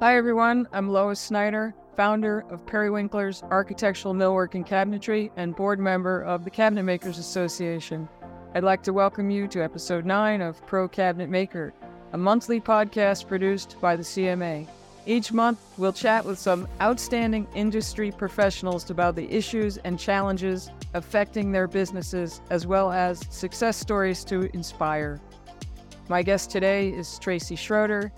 Hi, 0.00 0.16
everyone. 0.16 0.66
I'm 0.72 0.88
Lois 0.88 1.20
Snyder, 1.20 1.74
founder 1.94 2.46
of 2.48 2.64
Periwinkler's 2.64 3.42
Architectural 3.42 4.14
Millwork 4.14 4.54
and 4.54 4.66
Cabinetry 4.66 5.30
and 5.36 5.54
board 5.54 5.78
member 5.78 6.22
of 6.22 6.42
the 6.42 6.48
Cabinet 6.48 6.84
Makers 6.84 7.18
Association. 7.18 8.08
I'd 8.54 8.64
like 8.64 8.82
to 8.84 8.94
welcome 8.94 9.28
you 9.28 9.46
to 9.48 9.62
episode 9.62 10.06
9 10.06 10.40
of 10.40 10.66
Pro 10.66 10.88
Cabinet 10.88 11.28
Maker, 11.28 11.74
a 12.14 12.16
monthly 12.16 12.62
podcast 12.62 13.28
produced 13.28 13.76
by 13.78 13.94
the 13.94 14.02
CMA. 14.02 14.66
Each 15.04 15.34
month, 15.34 15.60
we'll 15.76 15.92
chat 15.92 16.24
with 16.24 16.38
some 16.38 16.66
outstanding 16.80 17.46
industry 17.54 18.10
professionals 18.10 18.88
about 18.88 19.16
the 19.16 19.30
issues 19.30 19.76
and 19.76 19.98
challenges 19.98 20.70
affecting 20.94 21.52
their 21.52 21.68
businesses, 21.68 22.40
as 22.48 22.66
well 22.66 22.90
as 22.90 23.22
success 23.28 23.76
stories 23.76 24.24
to 24.24 24.48
inspire. 24.54 25.20
My 26.08 26.22
guest 26.22 26.50
today 26.50 26.88
is 26.88 27.18
Tracy 27.18 27.54
Schroeder, 27.54 28.10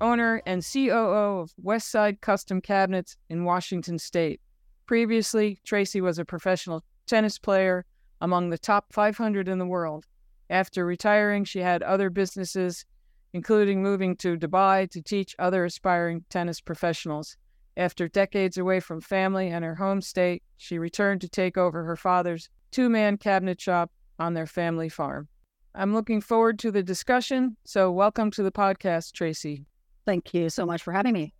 owner 0.00 0.42
and 0.46 0.64
COO 0.64 1.40
of 1.40 1.52
Westside 1.62 2.20
Custom 2.20 2.60
Cabinets 2.60 3.16
in 3.28 3.44
Washington 3.44 3.98
State. 3.98 4.40
Previously, 4.86 5.60
Tracy 5.64 6.00
was 6.00 6.18
a 6.18 6.24
professional 6.24 6.84
tennis 7.06 7.38
player 7.38 7.84
among 8.20 8.50
the 8.50 8.58
top 8.58 8.92
500 8.92 9.48
in 9.48 9.58
the 9.58 9.66
world. 9.66 10.06
After 10.50 10.84
retiring, 10.84 11.44
she 11.44 11.60
had 11.60 11.82
other 11.82 12.10
businesses, 12.10 12.84
including 13.32 13.82
moving 13.82 14.16
to 14.16 14.36
Dubai 14.36 14.90
to 14.90 15.02
teach 15.02 15.34
other 15.38 15.64
aspiring 15.64 16.24
tennis 16.28 16.60
professionals. 16.60 17.36
After 17.76 18.08
decades 18.08 18.56
away 18.56 18.80
from 18.80 19.00
family 19.00 19.48
and 19.48 19.64
her 19.64 19.74
home 19.74 20.00
state, 20.00 20.42
she 20.56 20.78
returned 20.78 21.20
to 21.22 21.28
take 21.28 21.56
over 21.56 21.84
her 21.84 21.96
father's 21.96 22.48
two 22.70 22.88
man 22.88 23.16
cabinet 23.16 23.60
shop 23.60 23.90
on 24.18 24.34
their 24.34 24.46
family 24.46 24.88
farm. 24.88 25.28
I'm 25.74 25.92
looking 25.92 26.20
forward 26.20 26.58
to 26.60 26.70
the 26.70 26.84
discussion, 26.84 27.56
so 27.64 27.90
welcome 27.90 28.30
to 28.32 28.44
the 28.44 28.52
podcast, 28.52 29.12
Tracy. 29.12 29.66
Thank 30.06 30.34
you 30.34 30.50
so 30.50 30.66
much 30.66 30.82
for 30.82 30.92
having 30.92 31.12
me. 31.12 31.32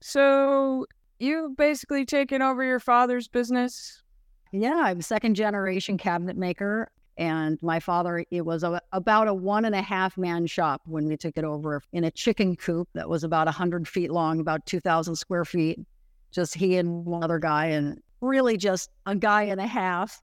So, 0.00 0.86
you've 1.18 1.56
basically 1.56 2.04
taken 2.04 2.42
over 2.42 2.62
your 2.62 2.80
father's 2.80 3.28
business? 3.28 4.02
Yeah, 4.52 4.82
I'm 4.84 5.00
a 5.00 5.02
second 5.02 5.34
generation 5.34 5.98
cabinet 5.98 6.36
maker. 6.36 6.88
And 7.18 7.60
my 7.62 7.80
father, 7.80 8.24
it 8.30 8.42
was 8.42 8.62
a, 8.62 8.80
about 8.92 9.26
a 9.26 9.34
one 9.34 9.64
and 9.64 9.74
a 9.74 9.82
half 9.82 10.16
man 10.16 10.46
shop 10.46 10.82
when 10.86 11.08
we 11.08 11.16
took 11.16 11.36
it 11.36 11.42
over 11.44 11.82
in 11.92 12.04
a 12.04 12.12
chicken 12.12 12.54
coop 12.54 12.88
that 12.94 13.08
was 13.08 13.24
about 13.24 13.48
100 13.48 13.88
feet 13.88 14.12
long, 14.12 14.38
about 14.38 14.64
2,000 14.66 15.16
square 15.16 15.44
feet. 15.44 15.80
Just 16.30 16.54
he 16.54 16.76
and 16.76 17.04
one 17.04 17.24
other 17.24 17.40
guy, 17.40 17.66
and 17.66 18.00
really 18.20 18.56
just 18.56 18.90
a 19.06 19.16
guy 19.16 19.44
and 19.44 19.60
a 19.60 19.66
half. 19.66 20.22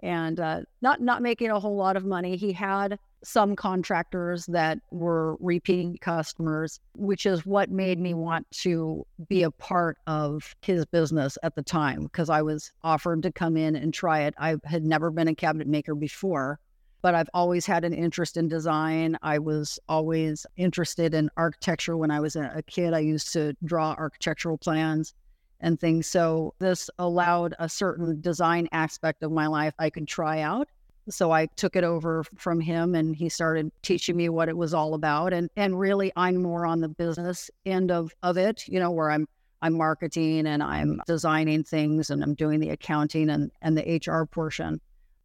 And 0.00 0.38
uh, 0.38 0.60
not 0.82 1.00
not 1.00 1.22
making 1.22 1.50
a 1.50 1.58
whole 1.58 1.76
lot 1.76 1.96
of 1.96 2.04
money. 2.04 2.36
He 2.36 2.52
had 2.52 2.98
some 3.24 3.56
contractors 3.56 4.46
that 4.46 4.78
were 4.90 5.36
repeating 5.40 5.98
customers, 6.00 6.78
which 6.94 7.26
is 7.26 7.44
what 7.44 7.70
made 7.70 7.98
me 7.98 8.14
want 8.14 8.48
to 8.50 9.04
be 9.28 9.42
a 9.42 9.50
part 9.50 9.98
of 10.06 10.54
his 10.62 10.86
business 10.86 11.36
at 11.42 11.54
the 11.56 11.62
time 11.62 12.04
because 12.04 12.30
I 12.30 12.42
was 12.42 12.70
offered 12.84 13.22
to 13.24 13.32
come 13.32 13.56
in 13.56 13.74
and 13.74 13.92
try 13.92 14.22
it. 14.22 14.34
I 14.38 14.56
had 14.64 14.84
never 14.84 15.10
been 15.10 15.28
a 15.28 15.34
cabinet 15.34 15.66
maker 15.66 15.94
before, 15.94 16.60
but 17.02 17.14
I've 17.14 17.30
always 17.34 17.66
had 17.66 17.84
an 17.84 17.92
interest 17.92 18.36
in 18.36 18.48
design. 18.48 19.18
I 19.22 19.38
was 19.38 19.78
always 19.88 20.46
interested 20.56 21.14
in 21.14 21.30
architecture 21.36 21.96
when 21.96 22.10
I 22.10 22.20
was 22.20 22.36
a 22.36 22.62
kid. 22.66 22.92
I 22.92 23.00
used 23.00 23.32
to 23.32 23.56
draw 23.64 23.94
architectural 23.98 24.58
plans 24.58 25.14
and 25.60 25.80
things. 25.80 26.06
So 26.06 26.54
this 26.58 26.90
allowed 26.98 27.54
a 27.58 27.68
certain 27.68 28.20
design 28.20 28.68
aspect 28.72 29.22
of 29.22 29.32
my 29.32 29.46
life 29.46 29.74
I 29.78 29.90
could 29.90 30.08
try 30.08 30.40
out 30.40 30.68
so 31.08 31.30
I 31.30 31.46
took 31.46 31.76
it 31.76 31.84
over 31.84 32.24
from 32.36 32.60
him 32.60 32.94
and 32.94 33.14
he 33.14 33.28
started 33.28 33.70
teaching 33.82 34.16
me 34.16 34.28
what 34.28 34.48
it 34.48 34.56
was 34.56 34.74
all 34.74 34.94
about. 34.94 35.32
And 35.32 35.48
and 35.56 35.78
really 35.78 36.12
I'm 36.16 36.42
more 36.42 36.66
on 36.66 36.80
the 36.80 36.88
business 36.88 37.50
end 37.64 37.90
of, 37.90 38.12
of 38.22 38.36
it, 38.36 38.66
you 38.66 38.80
know, 38.80 38.90
where 38.90 39.10
I'm 39.10 39.26
I'm 39.62 39.74
marketing 39.74 40.46
and 40.46 40.62
I'm 40.62 41.00
designing 41.06 41.64
things 41.64 42.10
and 42.10 42.22
I'm 42.22 42.34
doing 42.34 42.60
the 42.60 42.70
accounting 42.70 43.30
and, 43.30 43.50
and 43.62 43.76
the 43.76 44.00
HR 44.04 44.26
portion. 44.26 44.80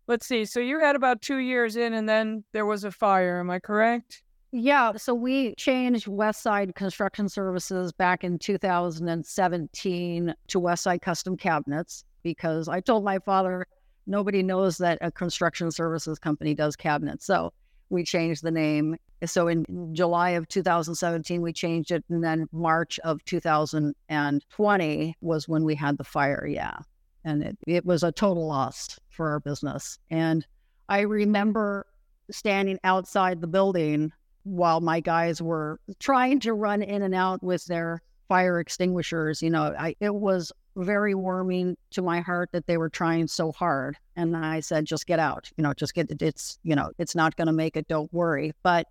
Let's 0.07 0.25
see. 0.25 0.45
So 0.45 0.59
you 0.59 0.79
had 0.79 0.95
about 0.95 1.21
two 1.21 1.37
years 1.37 1.75
in 1.75 1.93
and 1.93 2.07
then 2.07 2.43
there 2.53 2.65
was 2.65 2.83
a 2.83 2.91
fire, 2.91 3.39
am 3.39 3.49
I 3.49 3.59
correct? 3.59 4.23
Yeah. 4.51 4.97
So 4.97 5.13
we 5.13 5.55
changed 5.55 6.07
Westside 6.07 6.75
Construction 6.75 7.29
Services 7.29 7.93
back 7.93 8.25
in 8.25 8.37
2017 8.37 10.35
to 10.47 10.59
Westside 10.59 11.01
Custom 11.01 11.37
Cabinets 11.37 12.03
because 12.21 12.67
I 12.67 12.81
told 12.81 13.05
my 13.05 13.19
father 13.19 13.65
nobody 14.07 14.43
knows 14.43 14.77
that 14.79 14.97
a 14.99 15.09
construction 15.09 15.71
services 15.71 16.19
company 16.19 16.53
does 16.53 16.75
cabinets. 16.75 17.25
So 17.25 17.53
we 17.89 18.03
changed 18.03 18.43
the 18.43 18.51
name. 18.51 18.97
So 19.25 19.47
in 19.47 19.65
July 19.93 20.31
of 20.31 20.49
2017, 20.49 21.41
we 21.41 21.53
changed 21.53 21.91
it. 21.91 22.03
And 22.09 22.21
then 22.21 22.47
March 22.51 22.99
of 22.99 23.23
2020 23.25 25.15
was 25.21 25.47
when 25.47 25.63
we 25.63 25.75
had 25.75 25.97
the 25.97 26.03
fire. 26.03 26.45
Yeah. 26.45 26.77
And 27.23 27.43
it, 27.43 27.57
it 27.67 27.85
was 27.85 28.03
a 28.03 28.11
total 28.11 28.47
loss 28.47 28.99
for 29.09 29.29
our 29.29 29.39
business. 29.39 29.97
And 30.09 30.45
I 30.89 31.01
remember 31.01 31.85
standing 32.31 32.79
outside 32.83 33.39
the 33.39 33.47
building 33.47 34.11
while 34.43 34.81
my 34.81 34.99
guys 34.99 35.41
were 35.41 35.79
trying 35.99 36.39
to 36.41 36.53
run 36.53 36.81
in 36.81 37.01
and 37.01 37.15
out 37.15 37.43
with 37.43 37.65
their 37.65 38.01
fire 38.27 38.59
extinguishers. 38.59 39.41
You 39.41 39.49
know, 39.49 39.75
I, 39.77 39.95
it 39.99 40.15
was 40.15 40.51
very 40.75 41.13
warming 41.13 41.77
to 41.91 42.01
my 42.01 42.21
heart 42.21 42.49
that 42.53 42.65
they 42.65 42.77
were 42.77 42.89
trying 42.89 43.27
so 43.27 43.51
hard. 43.51 43.97
And 44.15 44.35
I 44.37 44.61
said, 44.61 44.85
just 44.85 45.05
get 45.05 45.19
out, 45.19 45.51
you 45.57 45.63
know, 45.63 45.73
just 45.73 45.93
get 45.93 46.09
it. 46.09 46.21
It's, 46.21 46.57
you 46.63 46.75
know, 46.75 46.91
it's 46.97 47.15
not 47.15 47.35
going 47.35 47.47
to 47.47 47.53
make 47.53 47.75
it. 47.75 47.87
Don't 47.87 48.11
worry. 48.13 48.53
But 48.63 48.87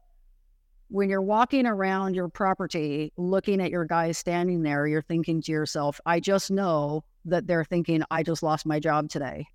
when 0.89 1.09
you're 1.09 1.23
walking 1.23 1.67
around 1.67 2.15
your 2.15 2.29
property, 2.29 3.13
looking 3.17 3.61
at 3.61 3.71
your 3.71 3.85
guys 3.85 4.19
standing 4.19 4.63
there, 4.63 4.87
you're 4.87 5.03
thinking 5.03 5.41
to 5.43 5.53
yourself, 5.53 6.01
I 6.05 6.21
just 6.21 6.51
know 6.51 7.05
that 7.25 7.47
they're 7.47 7.65
thinking, 7.65 8.03
I 8.11 8.23
just 8.23 8.43
lost 8.43 8.67
my 8.67 8.81
job 8.81 9.09
today. 9.09 9.47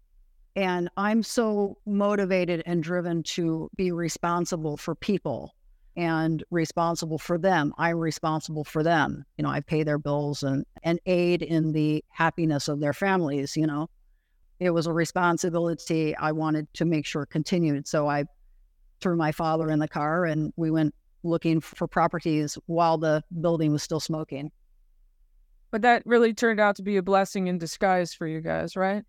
And 0.55 0.89
I'm 0.95 1.21
so 1.23 1.77
motivated 1.85 2.63
and 2.65 2.81
driven 2.81 3.23
to 3.23 3.69
be 3.75 3.91
responsible 3.91 4.77
for 4.77 4.95
people 4.95 5.54
and 5.95 6.43
responsible 6.51 7.17
for 7.17 7.37
them. 7.37 7.73
I'm 7.77 7.97
responsible 7.97 8.63
for 8.63 8.83
them. 8.83 9.25
You 9.37 9.43
know, 9.43 9.49
I 9.49 9.61
pay 9.61 9.83
their 9.83 9.97
bills 9.97 10.43
and, 10.43 10.65
and 10.83 10.99
aid 11.05 11.41
in 11.41 11.71
the 11.71 12.03
happiness 12.09 12.67
of 12.67 12.79
their 12.79 12.93
families, 12.93 13.55
you 13.55 13.67
know. 13.67 13.89
It 14.59 14.69
was 14.69 14.87
a 14.87 14.93
responsibility 14.93 16.15
I 16.15 16.31
wanted 16.31 16.73
to 16.75 16.85
make 16.85 17.05
sure 17.05 17.25
continued. 17.25 17.87
So 17.87 18.07
I 18.07 18.25
threw 19.01 19.15
my 19.15 19.31
father 19.31 19.69
in 19.69 19.79
the 19.79 19.87
car 19.87 20.25
and 20.25 20.53
we 20.55 20.71
went 20.71 20.95
looking 21.23 21.59
for 21.59 21.87
properties 21.87 22.57
while 22.67 22.97
the 22.97 23.23
building 23.41 23.71
was 23.71 23.83
still 23.83 23.99
smoking. 23.99 24.51
But 25.71 25.81
that 25.81 26.03
really 26.05 26.33
turned 26.33 26.59
out 26.59 26.77
to 26.77 26.83
be 26.83 26.95
a 26.97 27.03
blessing 27.03 27.47
in 27.47 27.57
disguise 27.57 28.13
for 28.13 28.27
you 28.27 28.39
guys, 28.39 28.77
right? 28.77 29.03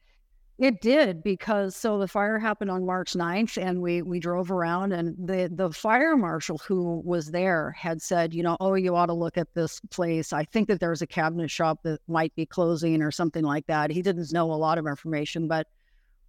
It 0.58 0.80
did 0.80 1.22
because 1.22 1.76
so 1.76 1.98
the 1.98 2.08
fire 2.08 2.38
happened 2.38 2.70
on 2.70 2.86
March 2.86 3.12
9th 3.12 3.60
and 3.62 3.82
we 3.82 4.00
we 4.00 4.18
drove 4.18 4.50
around 4.50 4.92
and 4.92 5.14
the 5.18 5.50
the 5.52 5.70
fire 5.70 6.16
marshal 6.16 6.56
who 6.58 7.02
was 7.04 7.30
there 7.30 7.72
had 7.72 8.00
said, 8.00 8.32
you 8.32 8.42
know, 8.42 8.56
oh, 8.58 8.72
you 8.72 8.96
ought 8.96 9.06
to 9.06 9.12
look 9.12 9.36
at 9.36 9.52
this 9.52 9.80
place. 9.90 10.32
I 10.32 10.44
think 10.44 10.68
that 10.68 10.80
there's 10.80 11.02
a 11.02 11.06
cabinet 11.06 11.50
shop 11.50 11.82
that 11.82 12.00
might 12.08 12.34
be 12.34 12.46
closing 12.46 13.02
or 13.02 13.10
something 13.10 13.44
like 13.44 13.66
that. 13.66 13.90
He 13.90 14.00
didn't 14.00 14.32
know 14.32 14.50
a 14.50 14.54
lot 14.54 14.78
of 14.78 14.86
information, 14.86 15.46
but 15.46 15.66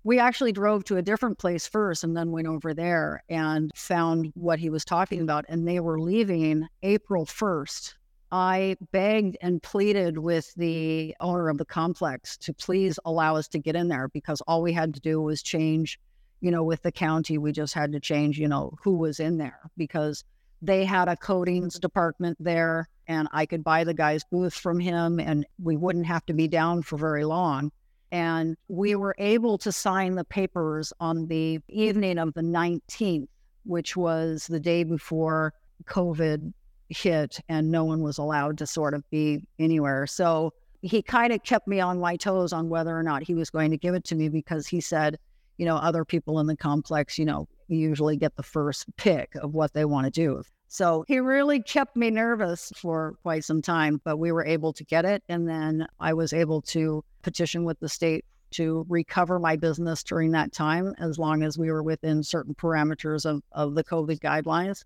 we 0.04 0.20
actually 0.20 0.52
drove 0.52 0.84
to 0.86 0.98
a 0.98 1.02
different 1.02 1.38
place 1.38 1.66
first 1.66 2.04
and 2.04 2.16
then 2.16 2.32
went 2.32 2.48
over 2.48 2.74
there 2.74 3.24
and 3.30 3.72
found 3.76 4.34
what 4.36 4.60
he 4.60 4.70
was 4.70 4.84
talking 4.84 5.22
about 5.22 5.46
and 5.48 5.66
they 5.66 5.80
were 5.80 6.02
leaving 6.02 6.68
April 6.84 7.26
1st 7.26 7.94
I 8.32 8.76
begged 8.92 9.38
and 9.42 9.64
pleaded 9.64 10.18
with 10.18 10.54
the 10.56 11.16
owner 11.22 11.48
of 11.48 11.58
the 11.58 11.66
complex 11.66 12.36
to 12.38 12.54
please 12.54 13.00
allow 13.06 13.38
us 13.38 13.48
to 13.50 13.60
get 13.60 13.76
in 13.76 13.88
there 13.88 14.10
because 14.10 14.42
all 14.42 14.62
we 14.62 14.74
had 14.74 14.94
to 14.96 15.00
do 15.00 15.22
was 15.22 15.42
change, 15.42 16.00
you 16.42 16.52
know, 16.52 16.64
with 16.64 16.82
the 16.82 16.92
county, 16.92 17.38
we 17.38 17.54
just 17.54 17.74
had 17.74 17.94
to 17.94 18.00
change, 18.02 18.38
you 18.38 18.50
know, 18.50 18.78
who 18.84 18.98
was 18.98 19.22
in 19.22 19.38
there 19.38 19.60
because 19.78 20.26
they 20.62 20.84
had 20.84 21.08
a 21.08 21.16
coatings 21.16 21.80
department 21.80 22.38
there 22.40 22.90
and 23.08 23.30
I 23.32 23.46
could 23.46 23.64
buy 23.64 23.86
the 23.86 23.94
guy's 23.94 24.26
booth 24.26 24.54
from 24.54 24.80
him 24.80 25.20
and 25.20 25.46
we 25.62 25.78
wouldn't 25.78 26.08
have 26.08 26.26
to 26.26 26.34
be 26.34 26.50
down 26.50 26.82
for 26.82 26.98
very 26.98 27.24
long. 27.24 27.72
And 28.12 28.58
we 28.68 28.96
were 28.96 29.16
able 29.18 29.58
to 29.60 29.72
sign 29.72 30.16
the 30.16 30.26
papers 30.26 30.92
on 31.00 31.28
the 31.28 31.60
evening 31.70 32.18
of 32.18 32.34
the 32.34 32.42
19th, 32.42 33.28
which 33.64 33.96
was 33.96 34.48
the 34.48 34.60
day 34.60 34.84
before 34.84 35.54
COVID 35.86 36.54
hit 36.90 37.40
and 37.50 37.70
no 37.70 37.84
one 37.84 38.02
was 38.02 38.18
allowed 38.18 38.58
to 38.60 38.68
sort 38.68 38.94
of 38.94 39.08
be 39.10 39.44
anywhere. 39.60 40.08
So 40.08 40.54
he 40.82 41.02
kind 41.02 41.34
of 41.34 41.44
kept 41.44 41.68
me 41.68 41.80
on 41.80 42.00
my 42.00 42.16
toes 42.16 42.54
on 42.54 42.70
whether 42.70 42.98
or 42.98 43.04
not 43.04 43.24
he 43.24 43.34
was 43.34 43.50
going 43.50 43.72
to 43.72 43.78
give 43.78 43.96
it 43.96 44.04
to 44.06 44.16
me 44.16 44.30
because 44.30 44.68
he 44.68 44.80
said, 44.80 45.18
you 45.58 45.66
know, 45.66 45.76
other 45.76 46.06
people 46.06 46.40
in 46.40 46.48
the 46.48 46.56
complex, 46.56 47.18
you 47.18 47.26
know, 47.26 47.48
usually 47.68 48.16
get 48.16 48.36
the 48.36 48.44
first 48.44 48.86
pick 48.96 49.36
of 49.36 49.54
what 49.54 49.74
they 49.74 49.86
want 49.86 50.06
to 50.06 50.12
do. 50.12 50.42
So 50.70 51.06
he 51.08 51.20
really 51.20 51.62
kept 51.62 51.96
me 51.96 52.10
nervous 52.10 52.72
for 52.76 53.16
quite 53.24 53.44
some 53.44 53.62
time, 53.62 54.02
but 54.04 54.18
we 54.18 54.32
were 54.32 54.46
able 54.46 54.74
to 54.74 54.84
get 54.84 55.06
it. 55.06 55.24
And 55.30 55.48
then 55.48 55.88
I 56.00 56.14
was 56.14 56.34
able 56.34 56.62
to 56.64 57.04
petition 57.22 57.64
with 57.64 57.80
the 57.80 57.90
state 57.90 58.26
to 58.52 58.86
recover 58.88 59.40
my 59.40 59.56
business 59.56 60.04
during 60.04 60.32
that 60.32 60.54
time, 60.54 60.94
as 61.00 61.18
long 61.18 61.44
as 61.44 61.58
we 61.58 61.72
were 61.72 61.84
within 61.84 62.24
certain 62.24 62.54
parameters 62.54 63.26
of, 63.26 63.42
of 63.52 63.76
the 63.76 63.84
COVID 63.84 64.20
guidelines. 64.20 64.84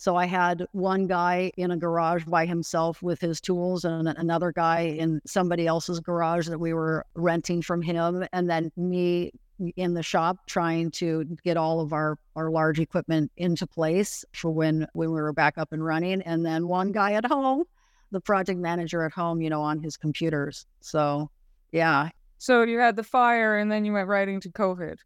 So 0.00 0.16
I 0.16 0.24
had 0.24 0.66
one 0.72 1.06
guy 1.06 1.52
in 1.58 1.72
a 1.72 1.76
garage 1.76 2.24
by 2.24 2.46
himself 2.46 3.02
with 3.02 3.20
his 3.20 3.38
tools 3.38 3.84
and 3.84 4.08
another 4.08 4.50
guy 4.50 4.96
in 4.98 5.20
somebody 5.26 5.66
else's 5.66 6.00
garage 6.00 6.48
that 6.48 6.58
we 6.58 6.72
were 6.72 7.04
renting 7.12 7.60
from 7.60 7.82
him. 7.82 8.26
And 8.32 8.48
then 8.48 8.72
me 8.78 9.30
in 9.76 9.92
the 9.92 10.02
shop 10.02 10.38
trying 10.46 10.90
to 10.92 11.26
get 11.44 11.58
all 11.58 11.80
of 11.80 11.92
our, 11.92 12.16
our 12.34 12.50
large 12.50 12.80
equipment 12.80 13.30
into 13.36 13.66
place 13.66 14.24
for 14.32 14.50
when, 14.50 14.86
when 14.94 15.10
we 15.10 15.20
were 15.20 15.34
back 15.34 15.58
up 15.58 15.70
and 15.70 15.84
running. 15.84 16.22
And 16.22 16.46
then 16.46 16.66
one 16.66 16.92
guy 16.92 17.12
at 17.12 17.26
home, 17.26 17.64
the 18.10 18.22
project 18.22 18.58
manager 18.58 19.04
at 19.04 19.12
home, 19.12 19.42
you 19.42 19.50
know, 19.50 19.60
on 19.60 19.82
his 19.82 19.98
computers. 19.98 20.64
So 20.80 21.28
yeah. 21.72 22.08
So 22.38 22.62
you 22.62 22.78
had 22.78 22.96
the 22.96 23.04
fire 23.04 23.58
and 23.58 23.70
then 23.70 23.84
you 23.84 23.92
went 23.92 24.08
right 24.08 24.30
into 24.30 24.48
COVID. 24.48 24.96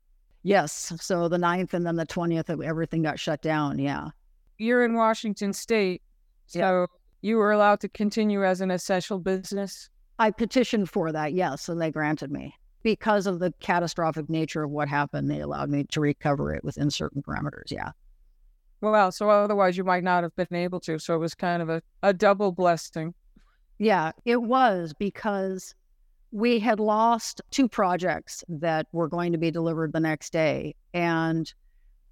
Yes. 0.45 0.93
So 1.01 1.27
the 1.27 1.37
9th 1.37 1.75
and 1.75 1.85
then 1.85 1.97
the 1.97 2.07
20th, 2.07 2.65
everything 2.65 3.03
got 3.03 3.19
shut 3.19 3.43
down. 3.43 3.81
Yeah 3.81 4.11
you're 4.59 4.85
in 4.85 4.95
Washington 4.95 5.53
State, 5.53 6.03
so 6.47 6.59
yeah. 6.59 6.87
you 7.23 7.37
were 7.37 7.53
allowed 7.53 7.81
to 7.81 7.89
continue 7.89 8.45
as 8.45 8.61
an 8.61 8.71
essential 8.71 9.19
business. 9.19 9.89
I 10.19 10.31
petitioned 10.31 10.89
for 10.89 11.13
that, 11.13 11.33
yes, 11.33 11.69
and 11.69 11.81
they 11.81 11.91
granted 11.91 12.31
me 12.31 12.55
because 12.83 13.27
of 13.27 13.41
the 13.41 13.53
catastrophic 13.61 14.29
nature 14.29 14.63
of 14.63 14.71
what 14.71 14.89
happened. 14.89 15.31
They 15.31 15.41
allowed 15.41 15.71
me 15.71 15.85
to 15.91 16.01
recover 16.01 16.55
it 16.55 16.63
within 16.63 16.91
certain 16.91 17.23
parameters. 17.23 17.71
Yeah. 17.71 17.91
Well, 18.81 19.11
so 19.11 19.31
otherwise 19.31 19.77
you 19.77 19.85
might 19.85 20.05
not 20.05 20.23
have 20.23 20.37
been 20.37 20.55
able 20.55 20.79
to. 20.81 20.99
So 20.99 21.15
it 21.15 21.19
was 21.19 21.35
kind 21.35 21.63
of 21.63 21.71
a, 21.71 21.83
a 22.03 22.13
double 22.13 22.53
blessing. 22.53 23.15
Yeah, 23.79 24.13
it 24.25 24.43
was 24.43 24.93
because 24.99 25.75
we 26.31 26.59
had 26.59 26.79
lost 26.79 27.41
two 27.51 27.69
projects 27.69 28.45
that 28.49 28.87
were 28.93 29.09
going 29.09 29.33
to 29.33 29.39
be 29.39 29.51
delivered 29.51 29.93
the 29.93 30.01
next 30.01 30.33
day. 30.33 30.75
And 30.93 31.53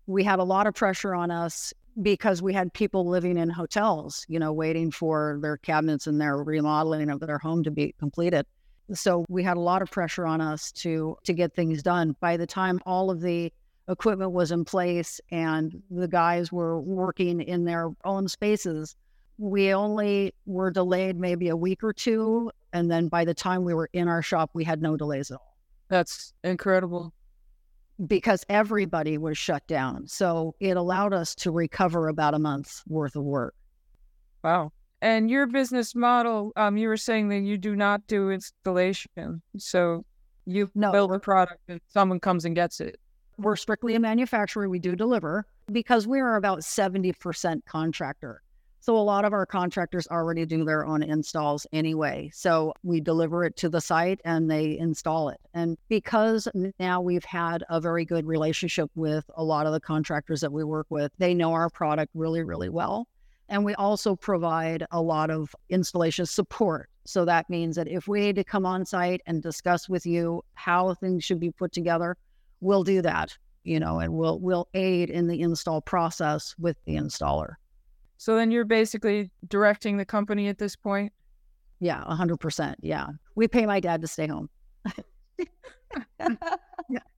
we 0.07 0.25
had 0.25 0.39
a 0.39 0.45
lot 0.45 0.67
of 0.67 0.75
pressure 0.75 1.15
on 1.15 1.31
us 1.31 1.75
because 2.01 2.41
we 2.41 2.53
had 2.53 2.73
people 2.73 3.07
living 3.07 3.37
in 3.37 3.51
hotels, 3.51 4.25
you 4.29 4.39
know, 4.39 4.53
waiting 4.53 4.91
for 4.91 5.39
their 5.43 5.59
cabinets 5.59 6.07
and 6.07 6.21
their 6.21 6.37
remodeling 6.39 7.11
of 7.11 7.21
their 7.21 7.39
home 7.39 7.63
to 7.65 7.71
be 7.71 7.95
completed. 7.99 8.47
So 8.95 9.25
we 9.29 9.43
had 9.43 9.57
a 9.57 9.61
lot 9.61 9.83
of 9.83 9.91
pressure 9.91 10.27
on 10.27 10.41
us 10.41 10.73
to 10.73 11.17
to 11.25 11.33
get 11.33 11.55
things 11.55 11.83
done. 11.83 12.17
By 12.21 12.37
the 12.37 12.47
time 12.47 12.81
all 12.87 13.11
of 13.11 13.21
the 13.21 13.53
equipment 13.89 14.33
was 14.33 14.53
in 14.53 14.65
place 14.65 15.21
and 15.31 15.83
the 15.91 16.09
guys 16.09 16.51
were 16.51 16.81
working 16.81 17.41
in 17.41 17.65
their 17.65 17.91
own 18.05 18.29
spaces, 18.29 18.97
we 19.39 19.73
only 19.75 20.35
were 20.47 20.71
delayed 20.71 21.17
maybe 21.17 21.49
a 21.49 21.57
week 21.57 21.83
or 21.83 21.93
two. 21.93 22.51
And 22.73 22.91
then 22.91 23.09
by 23.09 23.25
the 23.25 23.35
time 23.35 23.65
we 23.65 23.75
were 23.75 23.91
in 23.93 24.09
our 24.09 24.23
shop, 24.23 24.51
we 24.55 24.65
had 24.65 24.81
no 24.81 24.97
delays 24.97 25.31
at 25.31 25.37
all. 25.37 25.57
That's 25.89 26.33
incredible 26.43 27.13
because 28.07 28.45
everybody 28.49 29.19
was 29.19 29.39
shut 29.39 29.67
down. 29.67 30.07
So 30.07 30.55
it 30.61 30.77
allowed 30.77 31.13
us 31.13 31.35
to 31.37 31.51
recover 31.51 32.09
about 32.09 32.35
a 32.35 32.39
month's 32.39 32.83
worth 32.87 33.17
of 33.17 33.25
work. 33.25 33.55
Wow. 34.43 34.73
And 35.01 35.31
your 35.31 35.47
business 35.47 35.95
model, 35.95 36.53
um, 36.57 36.77
you 36.77 36.89
were 36.89 36.97
saying 36.97 37.29
that 37.31 37.41
you 37.41 37.59
do 37.59 37.75
not 37.75 38.07
do 38.07 38.31
installation. 38.31 39.43
So 39.59 40.05
you 40.47 40.71
no. 40.75 40.93
build 40.93 41.13
a 41.13 41.19
product 41.19 41.61
and 41.69 41.81
someone 41.89 42.21
comes 42.21 42.45
and 42.45 42.55
gets 42.55 42.81
it. 42.81 42.99
We're 43.39 43.57
strictly 43.57 43.95
a 43.95 44.01
manufacturer. 44.01 44.69
We 44.69 44.79
do 44.79 44.95
deliver 44.95 45.47
because 45.71 46.07
we 46.07 46.21
are 46.21 46.37
about 46.37 46.61
70% 46.61 47.65
contractor. 47.67 48.43
So 48.83 48.97
a 48.97 48.99
lot 48.99 49.25
of 49.25 49.33
our 49.33 49.47
contractors 49.47 50.09
already 50.09 50.45
do 50.45 50.65
their 50.65 50.85
own 50.85 51.05
installs 51.05 51.69
anyway. 51.73 52.33
So 52.35 52.75
we 52.83 53.01
deliver 53.01 53.45
it 53.45 53.57
to 53.59 53.69
the 53.69 53.81
site 53.81 54.21
and 54.25 54.51
they 54.51 54.77
install 54.77 55.29
it. 55.29 55.39
And 55.55 55.79
because 55.89 56.49
now 56.81 57.01
we've 57.01 57.25
had 57.25 57.63
a 57.71 57.81
very 57.81 58.05
good 58.05 58.27
relationship 58.27 58.91
with 58.97 59.25
a 59.37 59.45
lot 59.45 59.67
of 59.67 59.73
the 59.73 59.79
contractors 59.79 60.41
that 60.41 60.53
we 60.53 60.65
work 60.65 60.89
with, 60.91 61.13
they 61.19 61.33
know 61.33 61.53
our 61.53 61.71
product 61.71 62.11
really, 62.13 62.43
really 62.43 62.71
well. 62.71 63.07
And 63.49 63.65
we 63.65 63.73
also 63.77 64.17
provide 64.17 64.85
a 64.91 65.01
lot 65.01 65.31
of 65.31 65.55
installation 65.69 66.27
support. 66.27 66.91
So 67.05 67.25
that 67.25 67.49
means 67.49 67.77
that 67.77 67.87
if 67.87 68.09
we 68.09 68.19
need 68.19 68.35
to 68.35 68.43
come 68.43 68.67
on 68.67 68.85
site 68.85 69.21
and 69.27 69.41
discuss 69.41 69.89
with 69.89 70.05
you 70.05 70.43
how 70.55 70.95
things 70.95 71.23
should 71.23 71.39
be 71.39 71.53
put 71.53 71.71
together, 71.71 72.17
we'll 72.61 72.83
do 72.83 73.01
that, 73.03 73.39
you 73.63 73.79
know, 73.79 74.01
and 74.01 74.13
we'll 74.13 74.41
we'll 74.41 74.67
aid 74.75 75.09
in 75.09 75.29
the 75.29 75.41
install 75.41 75.81
process 75.81 76.57
with 76.59 76.77
the 76.85 76.97
installer. 76.97 77.55
So 78.23 78.37
then 78.37 78.53
you're 78.53 78.65
basically 78.65 79.33
directing 79.49 79.97
the 79.97 80.05
company 80.05 80.47
at 80.47 80.57
this 80.57 80.77
point? 80.77 81.13
Yeah, 81.81 82.05
100%. 82.05 82.77
Yeah. 82.81 83.09
We 83.35 83.49
pay 83.49 83.67
my 83.67 83.81
dad 83.81 84.01
to 84.03 84.07
stay 84.07 84.29
home. 84.29 84.49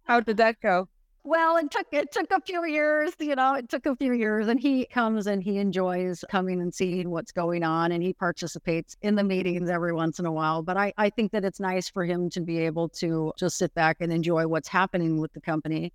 How 0.05 0.21
did 0.21 0.39
that 0.39 0.62
go? 0.62 0.89
Well, 1.23 1.59
it 1.59 1.71
took 1.71 1.89
it 1.93 2.11
took 2.11 2.31
a 2.31 2.41
few 2.41 2.65
years, 2.65 3.12
you 3.21 3.35
know, 3.35 3.53
it 3.53 3.69
took 3.69 3.85
a 3.85 3.95
few 3.97 4.15
years 4.15 4.49
and 4.49 4.59
he 4.59 4.87
comes 4.87 5.27
and 5.27 5.43
he 5.43 5.59
enjoys 5.59 6.25
coming 6.31 6.62
and 6.62 6.75
seeing 6.75 7.11
what's 7.11 7.33
going 7.33 7.65
on 7.65 7.93
and 7.93 8.03
he 8.03 8.15
participates 8.15 8.97
in 9.03 9.15
the 9.15 9.25
meetings 9.25 9.69
every 9.69 9.93
once 9.93 10.19
in 10.19 10.25
a 10.25 10.33
while. 10.33 10.62
But 10.62 10.79
I, 10.79 10.95
I 10.97 11.11
think 11.11 11.33
that 11.33 11.45
it's 11.45 11.61
nice 11.61 11.91
for 11.91 12.06
him 12.06 12.31
to 12.31 12.41
be 12.41 12.61
able 12.61 12.89
to 13.01 13.31
just 13.37 13.59
sit 13.59 13.75
back 13.75 13.99
and 14.01 14.11
enjoy 14.11 14.47
what's 14.47 14.69
happening 14.69 15.21
with 15.21 15.35
the 15.35 15.43
company 15.43 15.93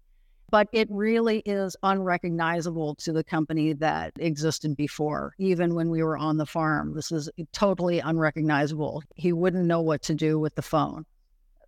but 0.50 0.68
it 0.72 0.88
really 0.90 1.40
is 1.46 1.76
unrecognizable 1.84 2.96
to 2.96 3.14
the 3.14 3.24
company 3.24 3.74
that 3.74 4.14
existed 4.18 4.76
before, 4.76 5.34
even 5.38 5.76
when 5.76 5.90
we 5.90 6.04
were 6.04 6.18
on 6.18 6.38
the 6.38 6.46
farm. 6.46 6.94
This 6.94 7.12
is 7.12 7.30
totally 7.52 8.00
unrecognizable. 8.00 9.04
He 9.16 9.34
wouldn't 9.34 9.66
know 9.66 9.82
what 9.82 10.02
to 10.04 10.16
do 10.16 10.40
with 10.40 10.56
the 10.56 10.62
phone. 10.62 11.06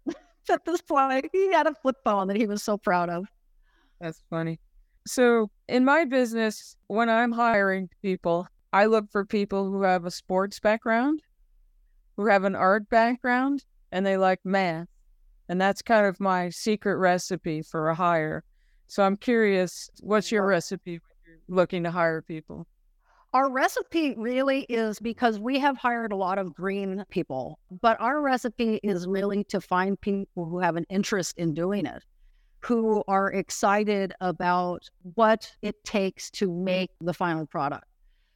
At 0.49 0.65
this 0.65 0.81
point, 0.81 1.29
he 1.31 1.51
had 1.51 1.67
a 1.67 1.75
flip 1.75 1.97
phone 2.03 2.27
that 2.27 2.37
he 2.37 2.47
was 2.47 2.63
so 2.63 2.77
proud 2.77 3.09
of. 3.09 3.25
That's 3.99 4.23
funny. 4.29 4.59
So, 5.07 5.49
in 5.67 5.83
my 5.83 6.05
business, 6.05 6.75
when 6.87 7.09
I'm 7.09 7.31
hiring 7.31 7.89
people, 8.01 8.47
I 8.73 8.85
look 8.85 9.11
for 9.11 9.25
people 9.25 9.69
who 9.69 9.81
have 9.81 10.05
a 10.05 10.11
sports 10.11 10.59
background, 10.59 11.21
who 12.17 12.27
have 12.27 12.43
an 12.43 12.55
art 12.55 12.89
background, 12.89 13.65
and 13.91 14.05
they 14.05 14.17
like 14.17 14.39
math. 14.43 14.87
And 15.49 15.59
that's 15.59 15.81
kind 15.81 16.05
of 16.05 16.19
my 16.19 16.49
secret 16.49 16.95
recipe 16.97 17.61
for 17.61 17.89
a 17.89 17.95
hire. 17.95 18.43
So 18.91 19.03
I'm 19.03 19.15
curious, 19.15 19.89
what's 20.01 20.33
your 20.33 20.45
recipe 20.45 20.99
when 20.99 21.15
you're 21.25 21.39
looking 21.47 21.81
to 21.85 21.91
hire 21.91 22.21
people? 22.21 22.67
Our 23.31 23.49
recipe 23.49 24.15
really 24.17 24.63
is 24.63 24.99
because 24.99 25.39
we 25.39 25.59
have 25.59 25.77
hired 25.77 26.11
a 26.11 26.17
lot 26.17 26.37
of 26.37 26.53
green 26.53 27.05
people, 27.09 27.57
but 27.81 27.95
our 28.01 28.19
recipe 28.19 28.81
is 28.83 29.07
really 29.07 29.45
to 29.45 29.61
find 29.61 29.99
people 30.01 30.43
who 30.43 30.59
have 30.59 30.75
an 30.75 30.85
interest 30.89 31.37
in 31.37 31.53
doing 31.53 31.85
it, 31.85 32.03
who 32.59 33.01
are 33.07 33.31
excited 33.31 34.11
about 34.19 34.89
what 35.13 35.49
it 35.61 35.81
takes 35.85 36.29
to 36.31 36.51
make 36.51 36.91
the 36.99 37.13
final 37.13 37.45
product. 37.45 37.85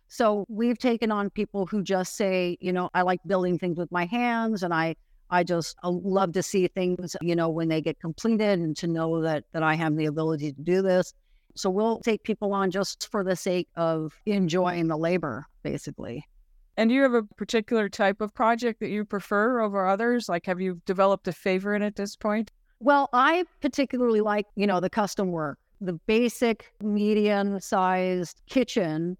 So 0.07 0.45
we've 0.47 0.79
taken 0.79 1.11
on 1.11 1.31
people 1.31 1.65
who 1.65 1.83
just 1.83 2.15
say, 2.15 2.57
you 2.61 2.71
know, 2.71 2.89
I 2.93 3.01
like 3.01 3.19
building 3.27 3.59
things 3.59 3.77
with 3.77 3.91
my 3.91 4.05
hands 4.05 4.63
and 4.63 4.73
I 4.73 4.95
I 5.29 5.43
just 5.43 5.75
uh, 5.83 5.89
love 5.89 6.33
to 6.33 6.43
see 6.43 6.67
things, 6.67 7.15
you 7.21 7.35
know, 7.35 7.49
when 7.49 7.67
they 7.67 7.81
get 7.81 7.99
completed 7.99 8.59
and 8.59 8.75
to 8.77 8.87
know 8.87 9.21
that 9.21 9.43
that 9.53 9.63
I 9.63 9.75
have 9.75 9.95
the 9.95 10.05
ability 10.05 10.53
to 10.53 10.61
do 10.61 10.81
this. 10.81 11.13
So 11.55 11.69
we'll 11.69 11.99
take 11.99 12.23
people 12.23 12.53
on 12.53 12.69
just 12.69 13.09
for 13.09 13.23
the 13.23 13.35
sake 13.35 13.67
of 13.75 14.13
enjoying 14.25 14.87
the 14.87 14.97
labor, 14.97 15.45
basically. 15.63 16.25
And 16.77 16.89
do 16.89 16.95
you 16.95 17.01
have 17.03 17.13
a 17.13 17.23
particular 17.23 17.87
type 17.87 18.19
of 18.19 18.33
project 18.33 18.81
that 18.81 18.89
you 18.89 19.05
prefer 19.05 19.61
over 19.61 19.87
others? 19.87 20.27
Like, 20.27 20.45
have 20.45 20.59
you 20.59 20.81
developed 20.85 21.27
a 21.27 21.31
favorite 21.31 21.81
at 21.81 21.95
this 21.95 22.17
point? 22.17 22.51
Well, 22.81 23.09
I 23.13 23.45
particularly 23.61 24.19
like, 24.19 24.47
you 24.55 24.67
know, 24.67 24.81
the 24.81 24.89
custom 24.89 25.31
work. 25.31 25.57
The 25.79 25.93
basic 25.93 26.71
medium 26.81 27.59
sized 27.61 28.41
kitchen 28.49 29.17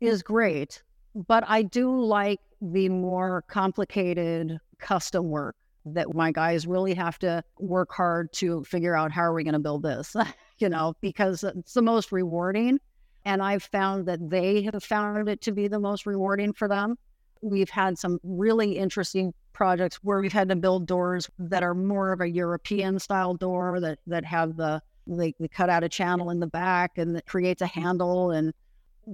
is 0.00 0.22
great, 0.22 0.82
but 1.14 1.44
I 1.46 1.62
do 1.62 1.98
like 1.98 2.40
the 2.60 2.88
more 2.88 3.42
complicated 3.48 4.58
custom 4.78 5.28
work 5.30 5.56
that 5.94 6.14
my 6.14 6.32
guys 6.32 6.66
really 6.66 6.94
have 6.94 7.18
to 7.18 7.42
work 7.58 7.92
hard 7.92 8.32
to 8.32 8.64
figure 8.64 8.96
out 8.96 9.12
how 9.12 9.22
are 9.22 9.32
we 9.32 9.44
going 9.44 9.54
to 9.54 9.58
build 9.58 9.82
this, 9.82 10.14
you 10.58 10.68
know, 10.68 10.94
because 11.00 11.44
it's 11.44 11.74
the 11.74 11.82
most 11.82 12.12
rewarding. 12.12 12.78
And 13.24 13.42
I've 13.42 13.62
found 13.62 14.06
that 14.06 14.30
they 14.30 14.62
have 14.62 14.82
found 14.82 15.28
it 15.28 15.40
to 15.42 15.52
be 15.52 15.68
the 15.68 15.80
most 15.80 16.06
rewarding 16.06 16.52
for 16.52 16.68
them. 16.68 16.96
We've 17.42 17.70
had 17.70 17.98
some 17.98 18.18
really 18.22 18.78
interesting 18.78 19.32
projects 19.52 19.96
where 20.02 20.20
we've 20.20 20.32
had 20.32 20.48
to 20.48 20.56
build 20.56 20.86
doors 20.86 21.28
that 21.38 21.62
are 21.62 21.74
more 21.74 22.12
of 22.12 22.20
a 22.20 22.28
European 22.28 22.98
style 22.98 23.34
door 23.34 23.80
that, 23.80 23.98
that 24.06 24.24
have 24.24 24.56
the, 24.56 24.80
they, 25.06 25.34
cut 25.52 25.68
out 25.70 25.84
a 25.84 25.88
channel 25.88 26.30
in 26.30 26.40
the 26.40 26.46
back 26.46 26.98
and 26.98 27.16
it 27.16 27.26
creates 27.26 27.62
a 27.62 27.66
handle 27.66 28.30
and 28.30 28.52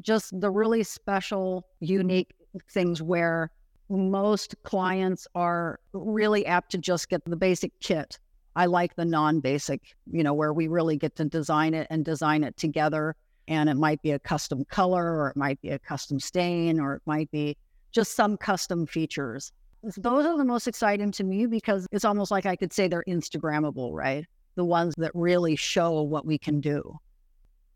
just 0.01 0.39
the 0.41 0.51
really 0.51 0.83
special, 0.83 1.67
unique 1.81 2.35
things 2.71 3.03
where 3.03 3.51
most 3.89 4.55
clients 4.63 5.27
are 5.35 5.79
really 5.93 6.47
apt 6.47 6.71
to 6.73 6.79
just 6.79 7.09
get 7.09 7.25
the 7.25 7.37
basic 7.37 7.73
kit. 7.81 8.19
I 8.57 8.67
like 8.67 8.95
the 8.97 9.05
non 9.05 9.41
basic, 9.41 9.83
you 10.11 10.23
know, 10.23 10.33
where 10.33 10.53
we 10.53 10.69
really 10.69 10.97
get 10.97 11.17
to 11.17 11.25
design 11.25 11.75
it 11.75 11.87
and 11.91 12.05
design 12.05 12.45
it 12.45 12.57
together. 12.57 13.17
And 13.49 13.69
it 13.69 13.75
might 13.75 14.01
be 14.01 14.13
a 14.13 14.19
custom 14.19 14.65
color 14.67 15.19
or 15.19 15.31
it 15.31 15.37
might 15.37 15.61
be 15.61 15.71
a 15.71 15.79
custom 15.79 16.19
stain 16.19 16.81
or 16.81 16.95
it 16.95 17.03
might 17.05 17.31
be 17.31 17.57
just 17.93 18.15
some 18.15 18.37
custom 18.37 18.87
features. 18.87 19.53
Those 19.99 20.25
are 20.25 20.39
the 20.39 20.45
most 20.45 20.67
exciting 20.67 21.11
to 21.13 21.25
me 21.25 21.47
because 21.47 21.87
it's 21.93 22.07
almost 22.07 22.31
like 22.31 22.47
I 22.47 22.57
could 22.57 22.73
say 22.73 22.89
they're 22.89 23.05
Instagrammable, 23.07 23.93
right? 23.93 24.25
The 24.55 24.65
ones 24.65 24.95
that 24.97 25.11
really 25.15 25.57
show 25.57 26.01
what 26.03 26.25
we 26.25 26.39
can 26.39 26.61
do. 26.61 26.99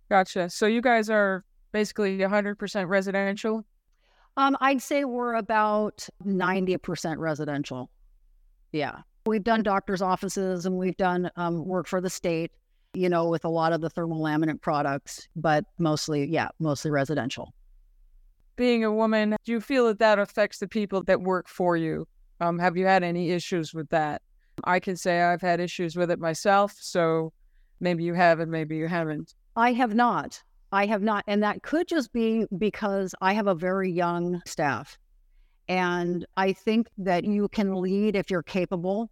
Gotcha. 0.08 0.48
So 0.48 0.66
you 0.66 0.80
guys 0.80 1.10
are 1.10 1.44
basically 1.72 2.18
100% 2.18 2.88
residential? 2.88 3.64
Um, 4.38 4.56
I'd 4.60 4.80
say 4.80 5.04
we're 5.04 5.34
about 5.34 6.08
90% 6.24 7.18
residential. 7.18 7.90
Yeah. 8.70 8.98
We've 9.26 9.42
done 9.42 9.64
doctor's 9.64 10.00
offices 10.00 10.64
and 10.64 10.78
we've 10.78 10.96
done 10.96 11.28
um, 11.34 11.66
work 11.66 11.88
for 11.88 12.00
the 12.00 12.08
state, 12.08 12.52
you 12.94 13.08
know, 13.08 13.28
with 13.28 13.44
a 13.44 13.48
lot 13.48 13.72
of 13.72 13.80
the 13.80 13.90
thermal 13.90 14.22
laminate 14.22 14.60
products, 14.60 15.26
but 15.34 15.64
mostly, 15.80 16.24
yeah, 16.24 16.50
mostly 16.60 16.92
residential. 16.92 17.52
Being 18.54 18.84
a 18.84 18.92
woman, 18.92 19.34
do 19.44 19.50
you 19.50 19.60
feel 19.60 19.88
that 19.88 19.98
that 19.98 20.20
affects 20.20 20.58
the 20.58 20.68
people 20.68 21.02
that 21.02 21.20
work 21.20 21.48
for 21.48 21.76
you? 21.76 22.06
Um, 22.40 22.60
have 22.60 22.76
you 22.76 22.86
had 22.86 23.02
any 23.02 23.32
issues 23.32 23.74
with 23.74 23.88
that? 23.88 24.22
I 24.62 24.78
can 24.78 24.94
say 24.94 25.20
I've 25.20 25.42
had 25.42 25.58
issues 25.58 25.96
with 25.96 26.12
it 26.12 26.20
myself. 26.20 26.76
So 26.78 27.32
maybe 27.80 28.04
you 28.04 28.14
have 28.14 28.38
and 28.38 28.52
maybe 28.52 28.76
you 28.76 28.86
haven't. 28.86 29.34
I 29.56 29.72
have 29.72 29.96
not. 29.96 30.40
I 30.72 30.86
have 30.86 31.02
not. 31.02 31.24
And 31.26 31.42
that 31.42 31.62
could 31.62 31.88
just 31.88 32.12
be 32.12 32.46
because 32.58 33.14
I 33.20 33.32
have 33.32 33.46
a 33.46 33.54
very 33.54 33.90
young 33.90 34.42
staff. 34.46 34.98
And 35.68 36.26
I 36.36 36.52
think 36.52 36.88
that 36.98 37.24
you 37.24 37.48
can 37.48 37.74
lead 37.74 38.16
if 38.16 38.30
you're 38.30 38.42
capable. 38.42 39.10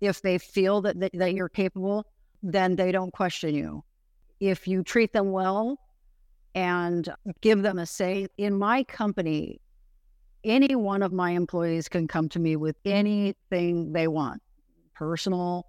If 0.00 0.22
they 0.22 0.38
feel 0.38 0.80
that, 0.82 0.98
that, 1.00 1.12
that 1.14 1.34
you're 1.34 1.48
capable, 1.48 2.06
then 2.42 2.76
they 2.76 2.92
don't 2.92 3.12
question 3.12 3.54
you. 3.54 3.84
If 4.40 4.68
you 4.68 4.82
treat 4.82 5.12
them 5.12 5.32
well 5.32 5.78
and 6.54 7.12
give 7.40 7.62
them 7.62 7.78
a 7.78 7.86
say, 7.86 8.28
in 8.38 8.58
my 8.58 8.84
company, 8.84 9.60
any 10.44 10.76
one 10.76 11.02
of 11.02 11.12
my 11.12 11.32
employees 11.32 11.88
can 11.88 12.06
come 12.06 12.28
to 12.30 12.38
me 12.38 12.56
with 12.56 12.76
anything 12.84 13.92
they 13.92 14.08
want 14.08 14.40
personal, 14.94 15.66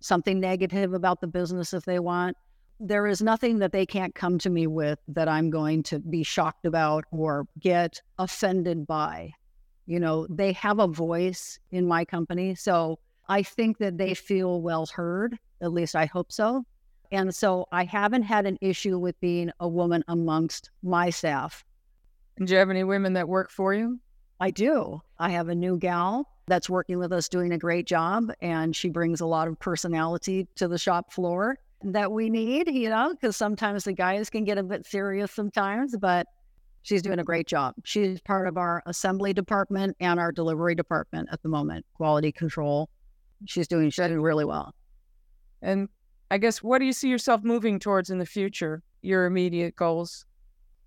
something 0.00 0.40
negative 0.40 0.94
about 0.94 1.20
the 1.20 1.26
business 1.26 1.74
if 1.74 1.84
they 1.84 1.98
want. 1.98 2.36
There 2.82 3.06
is 3.06 3.20
nothing 3.20 3.58
that 3.58 3.72
they 3.72 3.84
can't 3.84 4.14
come 4.14 4.38
to 4.38 4.48
me 4.48 4.66
with 4.66 4.98
that 5.08 5.28
I'm 5.28 5.50
going 5.50 5.82
to 5.84 5.98
be 5.98 6.22
shocked 6.22 6.64
about 6.64 7.04
or 7.10 7.46
get 7.58 8.00
offended 8.18 8.86
by. 8.86 9.32
You 9.84 10.00
know, 10.00 10.26
they 10.30 10.52
have 10.52 10.78
a 10.78 10.86
voice 10.86 11.58
in 11.72 11.86
my 11.86 12.06
company. 12.06 12.54
So 12.54 12.98
I 13.28 13.42
think 13.42 13.76
that 13.78 13.98
they 13.98 14.14
feel 14.14 14.62
well 14.62 14.86
heard. 14.86 15.38
At 15.60 15.72
least 15.72 15.94
I 15.94 16.06
hope 16.06 16.32
so. 16.32 16.64
And 17.12 17.34
so 17.34 17.66
I 17.70 17.84
haven't 17.84 18.22
had 18.22 18.46
an 18.46 18.56
issue 18.62 18.98
with 18.98 19.20
being 19.20 19.50
a 19.60 19.68
woman 19.68 20.02
amongst 20.08 20.70
my 20.82 21.10
staff. 21.10 21.62
Do 22.42 22.50
you 22.50 22.58
have 22.58 22.70
any 22.70 22.84
women 22.84 23.12
that 23.12 23.28
work 23.28 23.50
for 23.50 23.74
you? 23.74 24.00
I 24.40 24.50
do. 24.50 25.02
I 25.18 25.28
have 25.30 25.50
a 25.50 25.54
new 25.54 25.76
gal 25.76 26.26
that's 26.46 26.70
working 26.70 26.98
with 26.98 27.12
us 27.12 27.28
doing 27.28 27.52
a 27.52 27.58
great 27.58 27.86
job, 27.86 28.32
and 28.40 28.74
she 28.74 28.88
brings 28.88 29.20
a 29.20 29.26
lot 29.26 29.48
of 29.48 29.58
personality 29.58 30.48
to 30.54 30.66
the 30.66 30.78
shop 30.78 31.12
floor 31.12 31.58
that 31.82 32.12
we 32.12 32.28
need, 32.28 32.68
you 32.68 32.90
know, 32.90 33.12
because 33.12 33.36
sometimes 33.36 33.84
the 33.84 33.92
guys 33.92 34.30
can 34.30 34.44
get 34.44 34.58
a 34.58 34.62
bit 34.62 34.86
serious 34.86 35.32
sometimes, 35.32 35.96
but 35.96 36.26
she's 36.82 37.02
doing 37.02 37.18
a 37.18 37.24
great 37.24 37.46
job. 37.46 37.74
She's 37.84 38.20
part 38.20 38.48
of 38.48 38.56
our 38.56 38.82
assembly 38.86 39.32
department 39.32 39.96
and 40.00 40.20
our 40.20 40.32
delivery 40.32 40.74
department 40.74 41.28
at 41.32 41.42
the 41.42 41.48
moment, 41.48 41.86
quality 41.94 42.32
control. 42.32 42.88
She's 43.46 43.66
doing, 43.66 43.90
she's 43.90 44.06
doing 44.06 44.20
really 44.20 44.44
well. 44.44 44.74
And 45.62 45.88
I 46.30 46.38
guess, 46.38 46.62
what 46.62 46.78
do 46.78 46.84
you 46.84 46.92
see 46.92 47.08
yourself 47.08 47.42
moving 47.42 47.78
towards 47.78 48.10
in 48.10 48.18
the 48.18 48.26
future? 48.26 48.82
Your 49.02 49.26
immediate 49.26 49.76
goals? 49.76 50.26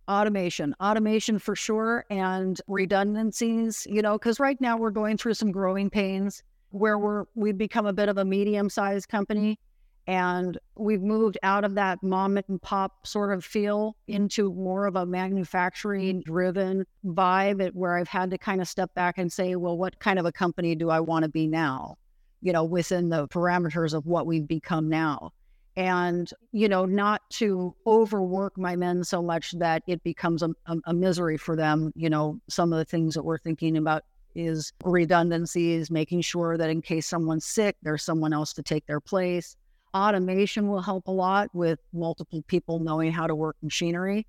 automation, 0.10 0.76
automation 0.82 1.40
for 1.40 1.56
sure, 1.56 2.06
and 2.10 2.60
redundancies, 2.68 3.88
you 3.90 4.02
know, 4.02 4.18
because 4.18 4.40
right 4.40 4.60
now 4.60 4.78
we're 4.78 4.92
going 4.92 5.18
through 5.18 5.34
some 5.34 5.52
growing 5.52 5.90
pains 5.90 6.44
where 6.72 6.98
we're 6.98 7.26
we've 7.36 7.58
become 7.58 7.86
a 7.86 7.94
bit 7.94 8.10
of 8.10 8.18
a 8.18 8.26
medium 8.26 8.70
sized 8.70 9.08
company 9.08 9.60
and 10.08 10.58
we've 10.76 11.02
moved 11.02 11.38
out 11.44 11.64
of 11.64 11.76
that 11.76 12.04
mom 12.04 12.38
and 12.38 12.62
pop 12.62 13.08
sort 13.08 13.34
of 13.34 13.46
feel 13.46 13.96
into 14.08 14.54
more 14.54 14.86
of 14.86 14.96
a 14.96 15.06
manufacturing 15.06 16.18
mm-hmm. 16.18 16.32
driven 16.32 16.86
vibe 17.06 17.72
where 17.74 17.98
I've 17.98 18.10
had 18.10 18.32
to 18.32 18.38
kind 18.38 18.62
of 18.62 18.68
step 18.68 18.94
back 18.96 19.18
and 19.18 19.32
say, 19.32 19.56
well, 19.56 19.78
what 19.78 20.00
kind 20.00 20.20
of 20.20 20.26
a 20.26 20.32
company 20.32 20.76
do 20.76 20.90
I 20.90 21.00
want 21.00 21.24
to 21.24 21.30
be 21.30 21.48
now? 21.48 21.98
You 22.42 22.52
know, 22.52 22.66
within 22.66 23.10
the 23.10 23.28
parameters 23.30 23.94
of 23.94 24.06
what 24.06 24.26
we've 24.26 24.48
become 24.48 24.90
now. 24.90 25.32
And 25.76 26.30
you 26.52 26.70
know 26.70 26.86
not 26.86 27.22
to 27.32 27.74
overwork 27.88 28.60
my 28.60 28.76
men 28.76 29.04
so 29.04 29.24
much 29.24 29.54
that 29.54 29.82
it 29.88 30.04
becomes 30.04 30.44
a, 30.44 30.50
a, 30.68 30.78
a, 30.86 30.94
misery 30.94 31.36
for 31.36 31.56
them 31.56 31.92
you 31.96 32.12
know 32.12 32.40
some 32.48 32.72
of 32.72 32.78
the 32.78 32.86
things 32.86 33.16
that 33.16 33.24
we're 33.24 33.40
thinking 33.40 33.78
about 33.78 34.04
is 34.36 34.72
redundancies 34.86 35.90
making 35.90 36.22
sure 36.22 36.60
that 36.60 36.70
in 36.70 36.80
case 36.80 37.08
someone's 37.08 37.46
sick 37.46 37.76
there's 37.82 38.04
someone 38.04 38.34
else 38.34 38.54
to 38.54 38.62
take 38.62 38.86
their 38.86 39.00
place 39.00 39.56
automation 39.94 40.68
will 40.68 40.82
help 40.82 41.08
a 41.08 41.12
lot 41.12 41.50
with 41.54 41.80
multiple 41.94 42.44
people 42.48 42.80
knowing 42.80 43.12
how 43.12 43.28
to 43.28 43.36
work 43.36 43.56
machinery 43.62 44.26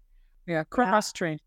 yeah 0.47 0.65
cross 0.65 1.13
train 1.13 1.39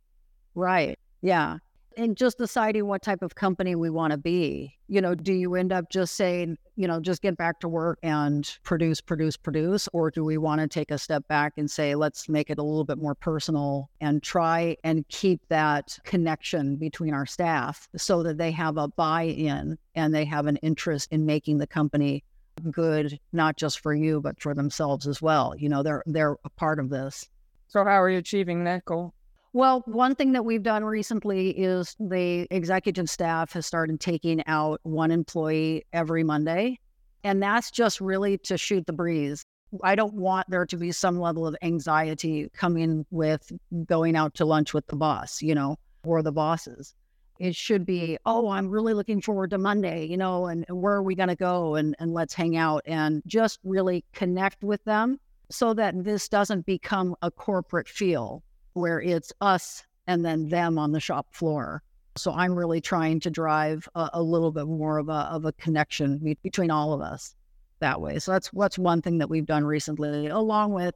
right 0.55 0.97
yeah 1.21 1.57
and 1.97 2.15
just 2.15 2.37
deciding 2.37 2.85
what 2.85 3.01
type 3.01 3.23
of 3.23 3.35
company 3.35 3.75
we 3.75 3.89
want 3.89 4.11
to 4.11 4.17
be. 4.17 4.77
You 4.87 5.01
know, 5.01 5.15
do 5.15 5.33
you 5.33 5.55
end 5.55 5.73
up 5.73 5.89
just 5.89 6.15
saying, 6.15 6.57
you 6.75 6.87
know, 6.87 6.99
just 7.01 7.21
get 7.21 7.35
back 7.35 7.59
to 7.61 7.67
work 7.67 7.97
and 8.03 8.47
produce, 8.63 9.01
produce, 9.01 9.35
produce? 9.35 9.89
Or 9.91 10.11
do 10.11 10.23
we 10.23 10.37
want 10.37 10.61
to 10.61 10.67
take 10.67 10.91
a 10.91 10.97
step 10.97 11.27
back 11.27 11.53
and 11.57 11.69
say, 11.69 11.95
let's 11.95 12.29
make 12.29 12.49
it 12.49 12.59
a 12.59 12.63
little 12.63 12.85
bit 12.85 12.99
more 12.99 13.15
personal 13.15 13.89
and 13.99 14.21
try 14.21 14.77
and 14.83 15.05
keep 15.09 15.41
that 15.49 15.97
connection 16.03 16.77
between 16.77 17.13
our 17.13 17.25
staff 17.25 17.89
so 17.97 18.23
that 18.23 18.37
they 18.37 18.51
have 18.51 18.77
a 18.77 18.87
buy 18.87 19.23
in 19.23 19.77
and 19.95 20.13
they 20.13 20.25
have 20.25 20.45
an 20.45 20.57
interest 20.57 21.09
in 21.11 21.25
making 21.25 21.57
the 21.57 21.67
company 21.67 22.23
good, 22.71 23.19
not 23.33 23.57
just 23.57 23.79
for 23.79 23.93
you, 23.93 24.21
but 24.21 24.39
for 24.41 24.53
themselves 24.53 25.07
as 25.07 25.21
well. 25.21 25.53
You 25.57 25.69
know, 25.69 25.83
they're 25.83 26.03
they're 26.05 26.37
a 26.43 26.49
part 26.49 26.79
of 26.79 26.89
this. 26.89 27.27
So 27.67 27.83
how 27.83 28.01
are 28.01 28.09
you 28.09 28.17
achieving 28.17 28.63
that 28.63 28.85
goal? 28.85 29.13
Well, 29.53 29.81
one 29.85 30.13
thing 30.15 30.33
that 30.33 30.45
we've 30.45 30.63
done 30.63 30.83
recently 30.83 31.49
is 31.49 31.95
the 31.99 32.47
executive 32.51 33.09
staff 33.09 33.53
has 33.53 33.65
started 33.65 33.99
taking 33.99 34.43
out 34.45 34.79
one 34.83 35.09
employee 35.09 35.85
every 35.93 36.23
Monday. 36.23 36.79
And 37.23 37.41
that's 37.41 37.71
just 37.71 37.99
really 37.99 38.37
to 38.39 38.57
shoot 38.57 38.85
the 38.85 38.93
breeze. 38.93 39.43
I 39.83 39.95
don't 39.95 40.13
want 40.13 40.49
there 40.49 40.65
to 40.65 40.77
be 40.77 40.91
some 40.91 41.19
level 41.19 41.47
of 41.47 41.55
anxiety 41.61 42.49
coming 42.53 43.05
with 43.09 43.51
going 43.85 44.15
out 44.15 44.33
to 44.35 44.45
lunch 44.45 44.73
with 44.73 44.87
the 44.87 44.95
boss, 44.95 45.41
you 45.41 45.55
know, 45.55 45.77
or 46.05 46.21
the 46.21 46.31
bosses. 46.31 46.93
It 47.39 47.55
should 47.55 47.85
be, 47.85 48.17
oh, 48.25 48.49
I'm 48.49 48.69
really 48.69 48.93
looking 48.93 49.21
forward 49.21 49.51
to 49.51 49.57
Monday, 49.57 50.05
you 50.05 50.17
know, 50.17 50.47
and, 50.47 50.65
and 50.67 50.81
where 50.81 50.95
are 50.95 51.03
we 51.03 51.15
going 51.15 51.29
to 51.29 51.35
go? 51.35 51.75
And, 51.75 51.95
and 51.99 52.13
let's 52.13 52.33
hang 52.33 52.57
out 52.57 52.81
and 52.85 53.21
just 53.25 53.59
really 53.63 54.03
connect 54.13 54.63
with 54.63 54.83
them 54.85 55.19
so 55.49 55.73
that 55.73 56.03
this 56.03 56.27
doesn't 56.27 56.65
become 56.65 57.15
a 57.21 57.31
corporate 57.31 57.87
feel 57.87 58.43
where 58.73 59.01
it's 59.01 59.31
us 59.41 59.83
and 60.07 60.25
then 60.25 60.49
them 60.49 60.77
on 60.77 60.91
the 60.91 60.99
shop 60.99 61.27
floor. 61.31 61.83
So 62.15 62.31
I'm 62.33 62.55
really 62.55 62.81
trying 62.81 63.19
to 63.21 63.29
drive 63.29 63.87
a, 63.95 64.09
a 64.13 64.23
little 64.23 64.51
bit 64.51 64.65
more 64.65 64.97
of 64.97 65.09
a 65.09 65.29
of 65.31 65.45
a 65.45 65.51
connection 65.53 66.17
be- 66.17 66.37
between 66.41 66.71
all 66.71 66.93
of 66.93 67.01
us 67.01 67.35
that 67.79 68.01
way. 68.01 68.17
So 68.19 68.31
that's 68.31 68.49
that's 68.53 68.79
one 68.79 69.01
thing 69.01 69.19
that 69.19 69.29
we've 69.29 69.45
done 69.45 69.63
recently, 69.63 70.27
along 70.27 70.73
with, 70.73 70.95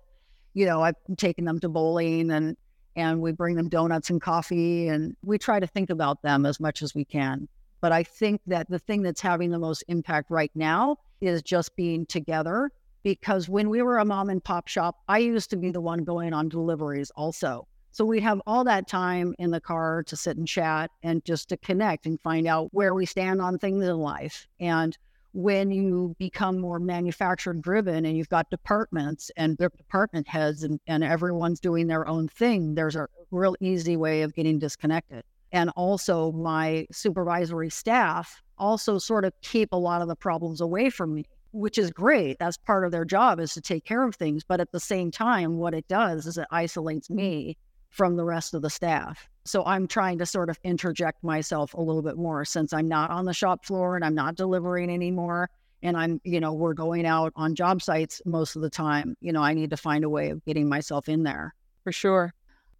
you 0.53 0.65
know, 0.65 0.81
I've 0.81 0.95
taken 1.17 1.45
them 1.45 1.59
to 1.59 1.69
bowling 1.69 2.31
and 2.31 2.57
and 2.95 3.21
we 3.21 3.31
bring 3.31 3.55
them 3.55 3.69
donuts 3.69 4.09
and 4.09 4.21
coffee 4.21 4.87
and 4.87 5.15
we 5.23 5.37
try 5.37 5.59
to 5.59 5.67
think 5.67 5.89
about 5.89 6.21
them 6.21 6.45
as 6.45 6.59
much 6.59 6.81
as 6.81 6.93
we 6.93 7.05
can. 7.05 7.47
But 7.79 7.91
I 7.91 8.03
think 8.03 8.41
that 8.47 8.69
the 8.69 8.79
thing 8.79 9.01
that's 9.01 9.21
having 9.21 9.51
the 9.51 9.59
most 9.59 9.83
impact 9.87 10.29
right 10.29 10.51
now 10.53 10.97
is 11.19 11.41
just 11.41 11.75
being 11.75 12.05
together 12.05 12.71
because 13.03 13.49
when 13.49 13.69
we 13.69 13.81
were 13.81 13.97
a 13.97 14.05
mom 14.05 14.29
and 14.29 14.43
pop 14.43 14.67
shop, 14.67 14.97
I 15.07 15.19
used 15.19 15.49
to 15.49 15.57
be 15.57 15.71
the 15.71 15.81
one 15.81 16.03
going 16.03 16.33
on 16.33 16.49
deliveries 16.49 17.11
also. 17.15 17.67
So 17.91 18.05
we'd 18.05 18.23
have 18.23 18.41
all 18.47 18.63
that 18.65 18.87
time 18.87 19.35
in 19.37 19.51
the 19.51 19.59
car 19.59 20.03
to 20.03 20.15
sit 20.15 20.37
and 20.37 20.47
chat 20.47 20.91
and 21.03 21.25
just 21.25 21.49
to 21.49 21.57
connect 21.57 22.05
and 22.05 22.21
find 22.21 22.47
out 22.47 22.69
where 22.71 22.93
we 22.93 23.05
stand 23.05 23.41
on 23.41 23.57
things 23.57 23.83
in 23.83 23.97
life. 23.97 24.47
And 24.59 24.97
when 25.33 25.71
you 25.71 26.15
become 26.19 26.59
more 26.59 26.79
manufacturing 26.79 27.61
driven 27.61 28.05
and 28.05 28.17
you've 28.17 28.29
got 28.29 28.49
departments 28.49 29.31
and 29.37 29.57
department 29.57 30.27
heads 30.27 30.63
and, 30.63 30.79
and 30.87 31.03
everyone's 31.03 31.59
doing 31.59 31.87
their 31.87 32.07
own 32.07 32.27
thing, 32.27 32.75
there's 32.75 32.95
a 32.95 33.07
real 33.31 33.55
easy 33.61 33.95
way 33.95 34.23
of 34.23 34.33
getting 34.33 34.59
disconnected. 34.59 35.23
And 35.53 35.69
also, 35.75 36.31
my 36.31 36.87
supervisory 36.91 37.69
staff 37.69 38.41
also 38.57 38.97
sort 38.97 39.25
of 39.25 39.33
keep 39.41 39.69
a 39.71 39.77
lot 39.77 40.01
of 40.01 40.07
the 40.07 40.15
problems 40.15 40.61
away 40.61 40.89
from 40.89 41.13
me 41.13 41.25
which 41.51 41.77
is 41.77 41.91
great. 41.91 42.39
That's 42.39 42.57
part 42.57 42.85
of 42.85 42.91
their 42.91 43.05
job 43.05 43.39
is 43.39 43.53
to 43.53 43.61
take 43.61 43.85
care 43.85 44.03
of 44.03 44.15
things. 44.15 44.43
But 44.43 44.59
at 44.59 44.71
the 44.71 44.79
same 44.79 45.11
time, 45.11 45.57
what 45.57 45.73
it 45.73 45.87
does 45.87 46.25
is 46.25 46.37
it 46.37 46.47
isolates 46.51 47.09
me 47.09 47.57
from 47.91 48.15
the 48.15 48.23
rest 48.23 48.53
of 48.53 48.61
the 48.61 48.69
staff. 48.69 49.29
So 49.45 49.63
I'm 49.65 49.87
trying 49.87 50.17
to 50.19 50.25
sort 50.25 50.49
of 50.49 50.57
interject 50.63 51.23
myself 51.23 51.73
a 51.73 51.81
little 51.81 52.01
bit 52.01 52.17
more 52.17 52.45
since 52.45 52.73
I'm 52.73 52.87
not 52.87 53.11
on 53.11 53.25
the 53.25 53.33
shop 53.33 53.65
floor 53.65 53.95
and 53.95 54.03
I'm 54.03 54.15
not 54.15 54.35
delivering 54.35 54.89
anymore. 54.89 55.49
And 55.83 55.97
I'm, 55.97 56.21
you 56.23 56.39
know, 56.39 56.53
we're 56.53 56.73
going 56.73 57.05
out 57.05 57.33
on 57.35 57.55
job 57.55 57.81
sites 57.81 58.21
most 58.25 58.55
of 58.55 58.61
the 58.61 58.69
time. 58.69 59.15
You 59.19 59.33
know, 59.33 59.41
I 59.41 59.53
need 59.53 59.71
to 59.71 59.77
find 59.77 60.03
a 60.03 60.09
way 60.09 60.29
of 60.29 60.43
getting 60.45 60.69
myself 60.69 61.09
in 61.09 61.23
there. 61.23 61.53
For 61.83 61.91
sure. 61.91 62.33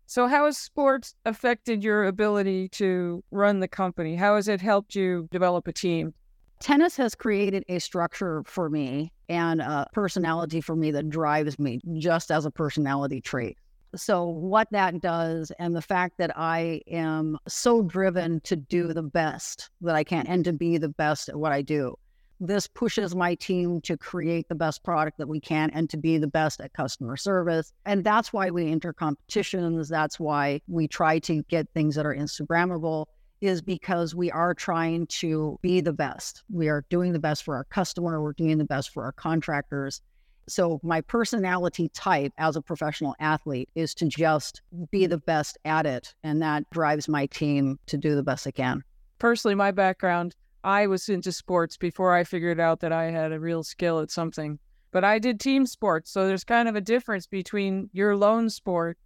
So, 0.05 0.27
how 0.27 0.45
has 0.45 0.57
sports 0.57 1.15
affected 1.25 1.83
your 1.83 2.05
ability 2.05 2.69
to 2.69 3.23
run 3.31 3.59
the 3.59 3.67
company? 3.67 4.15
How 4.15 4.35
has 4.35 4.47
it 4.47 4.61
helped 4.61 4.93
you 4.93 5.27
develop 5.31 5.67
a 5.67 5.73
team? 5.73 6.13
Tennis 6.59 6.95
has 6.97 7.15
created 7.15 7.65
a 7.69 7.79
structure 7.79 8.43
for 8.45 8.69
me 8.69 9.11
and 9.29 9.61
a 9.61 9.87
personality 9.93 10.61
for 10.61 10.75
me 10.75 10.91
that 10.91 11.09
drives 11.09 11.57
me 11.57 11.79
just 11.97 12.29
as 12.29 12.45
a 12.45 12.51
personality 12.51 13.19
trait. 13.19 13.57
So, 13.95 14.25
what 14.25 14.69
that 14.71 15.01
does, 15.01 15.51
and 15.59 15.75
the 15.75 15.81
fact 15.81 16.17
that 16.17 16.37
I 16.37 16.81
am 16.87 17.37
so 17.47 17.81
driven 17.81 18.39
to 18.41 18.55
do 18.55 18.93
the 18.93 19.03
best 19.03 19.69
that 19.81 19.95
I 19.95 20.03
can 20.05 20.25
and 20.27 20.45
to 20.45 20.53
be 20.53 20.77
the 20.77 20.89
best 20.89 21.27
at 21.27 21.35
what 21.35 21.51
I 21.51 21.61
do, 21.61 21.97
this 22.39 22.67
pushes 22.67 23.15
my 23.15 23.35
team 23.35 23.81
to 23.81 23.97
create 23.97 24.47
the 24.47 24.55
best 24.55 24.83
product 24.83 25.17
that 25.17 25.27
we 25.27 25.39
can 25.39 25.69
and 25.71 25.89
to 25.89 25.97
be 25.97 26.17
the 26.17 26.27
best 26.27 26.61
at 26.61 26.73
customer 26.73 27.17
service. 27.17 27.73
And 27.85 28.03
that's 28.03 28.31
why 28.31 28.49
we 28.49 28.71
enter 28.71 28.93
competitions. 28.93 29.89
That's 29.89 30.19
why 30.19 30.61
we 30.67 30.87
try 30.87 31.19
to 31.19 31.43
get 31.43 31.67
things 31.73 31.95
that 31.95 32.05
are 32.05 32.15
Instagrammable, 32.15 33.05
is 33.41 33.61
because 33.61 34.15
we 34.15 34.31
are 34.31 34.53
trying 34.53 35.05
to 35.07 35.59
be 35.61 35.81
the 35.81 35.93
best. 35.93 36.43
We 36.49 36.69
are 36.69 36.85
doing 36.89 37.11
the 37.11 37.19
best 37.19 37.43
for 37.43 37.55
our 37.55 37.65
customer, 37.65 38.21
we're 38.21 38.33
doing 38.33 38.57
the 38.57 38.65
best 38.65 38.91
for 38.91 39.03
our 39.03 39.11
contractors. 39.11 40.01
So, 40.47 40.79
my 40.83 41.01
personality 41.01 41.89
type 41.89 42.33
as 42.37 42.55
a 42.55 42.61
professional 42.61 43.15
athlete 43.19 43.69
is 43.75 43.93
to 43.95 44.07
just 44.07 44.61
be 44.91 45.01
mm-hmm. 45.01 45.11
the 45.11 45.17
best 45.17 45.57
at 45.65 45.85
it. 45.85 46.13
And 46.23 46.41
that 46.41 46.69
drives 46.71 47.07
my 47.07 47.25
team 47.27 47.79
to 47.87 47.97
do 47.97 48.15
the 48.15 48.23
best 48.23 48.45
they 48.45 48.51
can. 48.51 48.83
Personally, 49.19 49.55
my 49.55 49.71
background, 49.71 50.35
I 50.63 50.87
was 50.87 51.09
into 51.09 51.31
sports 51.31 51.77
before 51.77 52.13
I 52.13 52.23
figured 52.23 52.59
out 52.59 52.79
that 52.81 52.91
I 52.91 53.05
had 53.05 53.31
a 53.31 53.39
real 53.39 53.63
skill 53.63 53.99
at 53.99 54.11
something. 54.11 54.59
But 54.91 55.03
I 55.03 55.19
did 55.19 55.39
team 55.39 55.65
sports. 55.65 56.11
So, 56.11 56.27
there's 56.27 56.43
kind 56.43 56.67
of 56.67 56.75
a 56.75 56.81
difference 56.81 57.27
between 57.27 57.89
your 57.93 58.15
lone 58.15 58.49
sport 58.49 58.97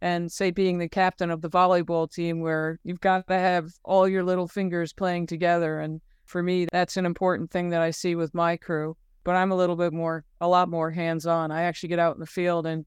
and, 0.00 0.30
say, 0.30 0.50
being 0.50 0.78
the 0.78 0.88
captain 0.88 1.30
of 1.30 1.42
the 1.42 1.50
volleyball 1.50 2.10
team, 2.10 2.40
where 2.40 2.78
you've 2.84 3.00
got 3.00 3.26
to 3.28 3.38
have 3.38 3.72
all 3.84 4.08
your 4.08 4.24
little 4.24 4.48
fingers 4.48 4.92
playing 4.92 5.26
together. 5.26 5.78
And 5.78 6.00
for 6.24 6.42
me, 6.42 6.66
that's 6.70 6.96
an 6.96 7.06
important 7.06 7.50
thing 7.50 7.70
that 7.70 7.80
I 7.80 7.92
see 7.92 8.14
with 8.14 8.34
my 8.34 8.56
crew 8.56 8.96
but 9.24 9.36
I'm 9.36 9.52
a 9.52 9.56
little 9.56 9.76
bit 9.76 9.92
more, 9.92 10.24
a 10.40 10.48
lot 10.48 10.68
more 10.68 10.90
hands 10.90 11.26
on. 11.26 11.50
I 11.50 11.62
actually 11.62 11.90
get 11.90 11.98
out 11.98 12.14
in 12.14 12.20
the 12.20 12.26
field 12.26 12.66
and 12.66 12.84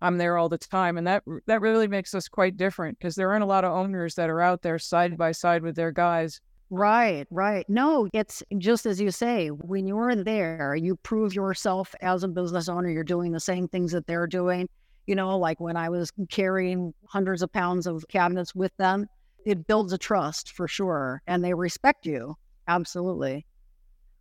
I'm 0.00 0.18
there 0.18 0.36
all 0.36 0.48
the 0.48 0.58
time. 0.58 0.98
And 0.98 1.06
that, 1.06 1.24
that 1.46 1.60
really 1.60 1.88
makes 1.88 2.14
us 2.14 2.28
quite 2.28 2.56
different 2.56 2.98
because 2.98 3.14
there 3.14 3.30
aren't 3.30 3.42
a 3.42 3.46
lot 3.46 3.64
of 3.64 3.72
owners 3.72 4.14
that 4.14 4.30
are 4.30 4.40
out 4.40 4.62
there 4.62 4.78
side 4.78 5.16
by 5.16 5.32
side 5.32 5.62
with 5.62 5.76
their 5.76 5.92
guys. 5.92 6.40
Right, 6.70 7.26
right. 7.30 7.64
No, 7.68 8.08
it's 8.12 8.42
just 8.58 8.84
as 8.84 9.00
you 9.00 9.10
say, 9.10 9.48
when 9.48 9.86
you're 9.86 10.14
there, 10.16 10.76
you 10.76 10.96
prove 10.96 11.34
yourself 11.34 11.94
as 12.02 12.24
a 12.24 12.28
business 12.28 12.68
owner. 12.68 12.90
You're 12.90 13.04
doing 13.04 13.32
the 13.32 13.40
same 13.40 13.68
things 13.68 13.92
that 13.92 14.06
they're 14.06 14.26
doing. 14.26 14.68
You 15.06 15.14
know, 15.14 15.38
like 15.38 15.58
when 15.60 15.78
I 15.78 15.88
was 15.88 16.12
carrying 16.28 16.92
hundreds 17.06 17.40
of 17.40 17.50
pounds 17.50 17.86
of 17.86 18.04
cabinets 18.08 18.54
with 18.54 18.76
them, 18.76 19.06
it 19.46 19.66
builds 19.66 19.94
a 19.94 19.98
trust 19.98 20.52
for 20.52 20.68
sure. 20.68 21.22
And 21.26 21.42
they 21.42 21.54
respect 21.54 22.04
you. 22.04 22.36
Absolutely. 22.68 23.46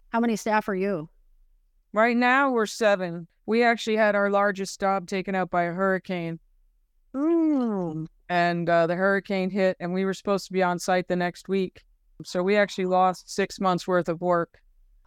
How 0.09 0.21
many 0.21 0.37
staff 0.37 0.69
are 0.69 0.75
you? 0.75 1.09
Right 1.93 2.17
now, 2.17 2.51
we're 2.51 2.65
seven. 2.65 3.27
We 3.45 3.63
actually 3.63 3.97
had 3.97 4.15
our 4.15 4.29
largest 4.29 4.79
job 4.79 5.07
taken 5.07 5.35
out 5.35 5.49
by 5.49 5.63
a 5.63 5.73
hurricane. 5.73 6.39
Mm. 7.15 8.07
And 8.29 8.69
uh, 8.69 8.87
the 8.87 8.95
hurricane 8.95 9.49
hit, 9.49 9.77
and 9.79 9.93
we 9.93 10.05
were 10.05 10.13
supposed 10.13 10.47
to 10.47 10.53
be 10.53 10.61
on 10.61 10.79
site 10.79 11.07
the 11.07 11.15
next 11.15 11.47
week. 11.47 11.83
So 12.23 12.43
we 12.43 12.57
actually 12.57 12.85
lost 12.85 13.29
six 13.29 13.59
months 13.59 13.87
worth 13.87 14.09
of 14.09 14.21
work. 14.21 14.59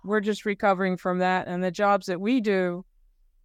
We're 0.04 0.20
just 0.20 0.46
recovering 0.46 0.96
from 0.96 1.18
that. 1.18 1.48
And 1.48 1.62
the 1.62 1.70
jobs 1.70 2.06
that 2.06 2.20
we 2.20 2.40
do 2.40 2.84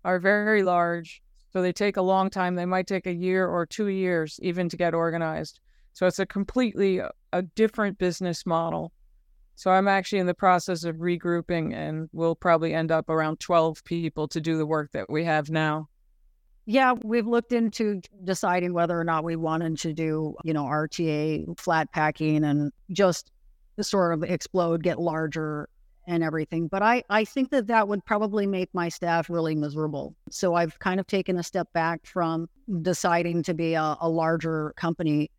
are 0.05 0.19
very 0.19 0.63
large. 0.63 1.21
So 1.51 1.61
they 1.61 1.73
take 1.73 1.97
a 1.97 2.01
long 2.01 2.29
time. 2.29 2.55
They 2.55 2.65
might 2.65 2.87
take 2.87 3.07
a 3.07 3.13
year 3.13 3.47
or 3.47 3.65
two 3.65 3.87
years 3.87 4.39
even 4.41 4.69
to 4.69 4.77
get 4.77 4.93
organized. 4.93 5.59
So 5.93 6.05
it's 6.05 6.19
a 6.19 6.25
completely 6.25 7.01
uh, 7.01 7.09
a 7.33 7.41
different 7.41 7.97
business 7.97 8.45
model. 8.45 8.91
So 9.55 9.71
I'm 9.71 9.87
actually 9.87 10.19
in 10.19 10.27
the 10.27 10.33
process 10.33 10.83
of 10.83 10.97
regrouping, 10.97 11.73
and 11.73 12.09
we'll 12.11 12.35
probably 12.35 12.73
end 12.73 12.91
up 12.91 13.09
around 13.09 13.39
12 13.39 13.83
people 13.85 14.27
to 14.27 14.41
do 14.41 14.57
the 14.57 14.65
work 14.65 14.91
that 14.91 15.09
we 15.09 15.23
have 15.23 15.49
now. 15.49 15.87
Yeah, 16.65 16.93
we've 17.03 17.27
looked 17.27 17.53
into 17.53 18.01
deciding 18.23 18.73
whether 18.73 18.99
or 18.99 19.03
not 19.03 19.23
we 19.23 19.35
wanted 19.35 19.77
to 19.79 19.93
do, 19.93 20.35
you 20.43 20.53
know, 20.53 20.65
RTA 20.65 21.59
flat 21.59 21.91
packing 21.91 22.43
and 22.43 22.71
just 22.91 23.31
sort 23.79 24.13
of 24.13 24.23
explode, 24.23 24.83
get 24.83 24.99
larger 24.99 25.69
and 26.07 26.23
everything. 26.23 26.67
But 26.67 26.81
I, 26.81 27.03
I 27.09 27.23
think 27.23 27.51
that 27.51 27.67
that 27.67 27.87
would 27.87 28.03
probably 28.03 28.47
make 28.47 28.69
my 28.73 28.89
staff 28.89 29.29
really 29.29 29.55
miserable. 29.55 30.15
So 30.31 30.55
I've 30.55 30.77
kind 30.79 30.99
of 30.99 31.07
taken 31.07 31.37
a 31.37 31.43
step 31.43 31.71
back 31.71 32.05
from 32.05 32.49
deciding 32.81 33.43
to 33.43 33.53
be 33.53 33.75
a, 33.75 33.95
a 34.01 34.09
larger 34.09 34.73
company. 34.75 35.29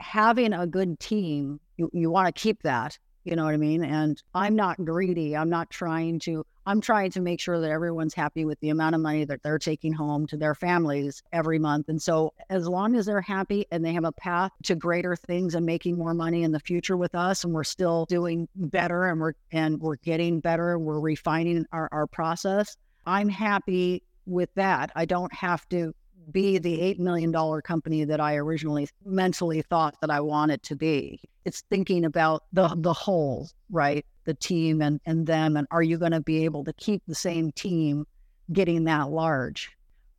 Having 0.00 0.52
a 0.52 0.66
good 0.66 0.98
team, 1.00 1.60
you, 1.76 1.90
you 1.92 2.10
want 2.10 2.34
to 2.34 2.40
keep 2.40 2.62
that 2.62 2.96
you 3.28 3.36
know 3.36 3.44
what 3.44 3.52
I 3.52 3.58
mean? 3.58 3.84
And 3.84 4.22
I'm 4.34 4.56
not 4.56 4.82
greedy. 4.82 5.36
I'm 5.36 5.50
not 5.50 5.68
trying 5.68 6.18
to, 6.20 6.46
I'm 6.64 6.80
trying 6.80 7.10
to 7.10 7.20
make 7.20 7.40
sure 7.40 7.60
that 7.60 7.70
everyone's 7.70 8.14
happy 8.14 8.46
with 8.46 8.58
the 8.60 8.70
amount 8.70 8.94
of 8.94 9.02
money 9.02 9.26
that 9.26 9.42
they're 9.42 9.58
taking 9.58 9.92
home 9.92 10.26
to 10.28 10.38
their 10.38 10.54
families 10.54 11.22
every 11.30 11.58
month. 11.58 11.90
And 11.90 12.00
so, 12.00 12.32
as 12.48 12.66
long 12.66 12.96
as 12.96 13.04
they're 13.04 13.20
happy 13.20 13.66
and 13.70 13.84
they 13.84 13.92
have 13.92 14.04
a 14.04 14.12
path 14.12 14.52
to 14.64 14.74
greater 14.74 15.14
things 15.14 15.54
and 15.54 15.66
making 15.66 15.98
more 15.98 16.14
money 16.14 16.42
in 16.42 16.52
the 16.52 16.60
future 16.60 16.96
with 16.96 17.14
us, 17.14 17.44
and 17.44 17.52
we're 17.52 17.64
still 17.64 18.06
doing 18.06 18.48
better 18.56 19.04
and 19.06 19.20
we're, 19.20 19.34
and 19.52 19.78
we're 19.78 19.96
getting 19.96 20.40
better, 20.40 20.78
we're 20.78 21.00
refining 21.00 21.66
our, 21.72 21.88
our 21.92 22.06
process, 22.06 22.78
I'm 23.06 23.28
happy 23.28 24.02
with 24.24 24.48
that. 24.54 24.90
I 24.94 25.04
don't 25.04 25.32
have 25.34 25.68
to 25.70 25.94
be 26.32 26.58
the 26.58 26.78
$8 26.78 26.98
million 26.98 27.32
company 27.62 28.04
that 28.04 28.20
I 28.20 28.36
originally 28.36 28.88
mentally 29.04 29.62
thought 29.62 29.96
that 30.00 30.10
I 30.10 30.20
wanted 30.20 30.62
to 30.64 30.76
be. 30.76 31.20
It's 31.44 31.62
thinking 31.70 32.04
about 32.04 32.44
the, 32.52 32.68
the 32.76 32.92
whole, 32.92 33.48
right? 33.70 34.04
The 34.24 34.34
team 34.34 34.82
and, 34.82 35.00
and 35.06 35.26
them. 35.26 35.56
And 35.56 35.66
are 35.70 35.82
you 35.82 35.98
going 35.98 36.12
to 36.12 36.20
be 36.20 36.44
able 36.44 36.64
to 36.64 36.72
keep 36.74 37.02
the 37.06 37.14
same 37.14 37.52
team 37.52 38.06
getting 38.52 38.84
that 38.84 39.10
large? 39.10 39.70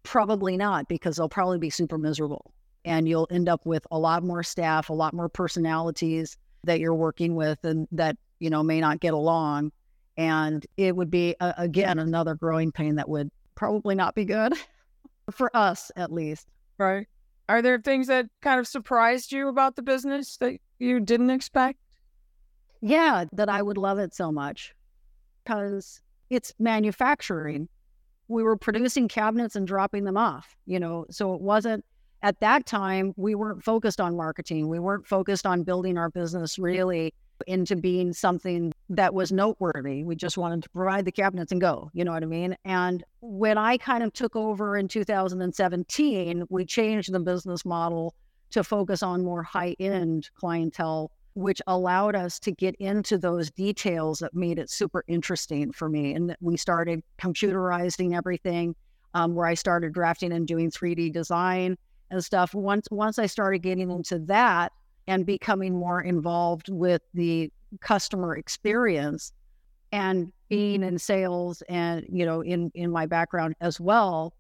Probably 0.04 0.58
not, 0.58 0.88
because 0.88 1.18
they'll 1.18 1.30
probably 1.30 1.60
be 1.60 1.70
super 1.70 1.98
miserable. 1.98 2.54
And 2.86 3.08
you'll 3.08 3.28
end 3.30 3.50
up 3.50 3.66
with 3.66 3.86
a 3.92 4.00
lot 4.00 4.24
more 4.24 4.44
staff, 4.44 4.90
a 4.90 4.94
lot 4.94 5.14
more 5.14 5.30
personalities 5.30 6.38
that 6.64 6.80
you're 6.80 6.96
working 6.96 7.36
with 7.36 7.64
and 7.64 7.88
that, 7.92 8.18
you 8.40 8.50
know, 8.50 8.64
may 8.64 8.80
not 8.80 9.00
get 9.00 9.14
along. 9.14 9.72
And 10.18 10.66
it 10.78 10.96
would 10.96 11.12
be, 11.12 11.36
uh, 11.40 11.54
again, 11.58 12.00
another 12.00 12.36
growing 12.36 12.72
pain 12.72 12.96
that 12.96 13.08
would 13.08 13.30
probably 13.56 13.96
not 13.96 14.16
be 14.16 14.26
good. 14.26 14.54
for 15.32 15.56
us 15.56 15.92
at 15.96 16.12
least. 16.12 16.48
Right. 16.78 17.08
Are 17.48 17.62
there 17.62 17.80
things 17.80 18.08
that 18.08 18.28
kind 18.42 18.60
of 18.60 18.68
surprised 18.68 19.32
you 19.32 19.48
about 19.48 19.76
the 19.76 19.82
business 19.82 20.38
that 20.38 20.60
you 20.78 21.00
didn't 21.00 21.32
expect? 21.32 21.80
Yeah, 22.82 23.26
that 23.34 23.50
I 23.50 23.62
would 23.62 23.78
love 23.78 24.00
it 24.00 24.14
so 24.14 24.32
much 24.32 24.74
because 25.44 26.02
it's 26.30 26.54
manufacturing. 26.60 27.68
We 28.28 28.44
were 28.44 28.56
producing 28.56 29.08
cabinets 29.08 29.56
and 29.56 29.66
dropping 29.68 30.04
them 30.04 30.16
off, 30.16 30.56
you 30.66 30.80
know, 30.80 31.06
so 31.10 31.34
it 31.34 31.42
wasn't 31.42 31.84
at 32.22 32.40
that 32.42 32.66
time, 32.66 33.14
we 33.16 33.36
weren't 33.36 33.64
focused 33.64 34.02
on 34.02 34.16
marketing. 34.16 34.68
We 34.68 34.80
weren't 34.80 35.08
focused 35.08 35.46
on 35.46 35.64
building 35.64 35.98
our 35.98 36.10
business 36.10 36.60
really 36.60 37.14
into 37.48 37.76
being 37.76 38.14
something 38.14 38.74
that 38.90 39.14
was 39.14 39.32
noteworthy. 39.32 40.04
We 40.04 40.16
just 40.16 40.38
wanted 40.38 40.64
to 40.64 40.70
provide 40.70 41.06
the 41.06 41.12
cabinets 41.12 41.52
and 41.52 41.62
go, 41.62 41.90
you 41.94 42.04
know 42.04 42.12
what 42.12 42.24
I 42.24 42.28
mean? 42.28 42.56
And 42.66 43.04
when 43.22 43.58
I 43.58 43.78
kind 43.78 44.04
of 44.04 44.14
took 44.14 44.36
over 44.36 44.78
in 44.78 44.88
2017, 44.88 46.46
we 46.50 46.66
changed 46.66 47.12
the 47.12 47.20
business 47.20 47.66
model 47.66 48.16
to 48.52 48.64
focus 48.64 49.04
on 49.04 49.24
more 49.24 49.44
high 49.44 49.76
end 49.80 50.30
clientele, 50.36 51.12
which 51.36 51.62
allowed 51.68 52.16
us 52.16 52.40
to 52.40 52.52
get 52.52 52.76
into 52.76 53.18
those 53.18 53.52
details 53.52 54.20
that 54.20 54.34
made 54.34 54.60
it 54.60 54.70
super 54.70 55.04
interesting 55.08 55.72
for 55.72 55.90
me. 55.90 56.14
And 56.14 56.36
we 56.42 56.58
started 56.58 57.04
computerizing 57.22 58.16
everything, 58.16 58.76
um, 59.14 59.36
where 59.36 59.46
I 59.46 59.54
started 59.54 59.94
drafting 59.94 60.32
and 60.32 60.48
doing 60.48 60.72
3D 60.72 61.14
design 61.14 61.78
and 62.12 62.24
stuff. 62.24 62.54
Once 62.56 62.88
once 62.92 63.20
I 63.20 63.28
started 63.28 63.60
getting 63.60 63.92
into 63.92 64.20
that, 64.20 64.72
and 65.10 65.26
becoming 65.26 65.76
more 65.76 66.02
involved 66.02 66.70
with 66.70 67.02
the 67.14 67.52
customer 67.82 68.38
experience 68.38 69.34
and 69.92 70.32
being 70.50 70.84
in 70.84 70.98
sales 70.98 71.62
and 71.68 72.06
you 72.10 72.26
know 72.26 72.42
in 72.42 72.72
in 72.76 72.92
my 72.92 73.06
background 73.06 73.56
as 73.60 73.80
well 73.80 74.34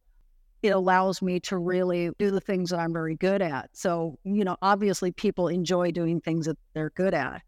it 0.62 0.69
allows 0.69 1.21
me 1.21 1.39
to 1.39 1.58
really 1.58 2.12
do 2.19 2.32
the 2.32 2.41
things 2.41 2.69
that 2.69 2.79
I'm 2.79 2.91
very 2.91 3.15
good 3.15 3.41
at. 3.41 3.69
So, 3.71 4.19
you 4.25 4.43
know, 4.43 4.58
obviously 4.62 5.12
people 5.12 5.47
enjoy 5.47 5.91
doing 5.91 6.19
things 6.19 6.47
that 6.47 6.58
they're 6.73 6.89
good 6.89 7.13
at. 7.13 7.41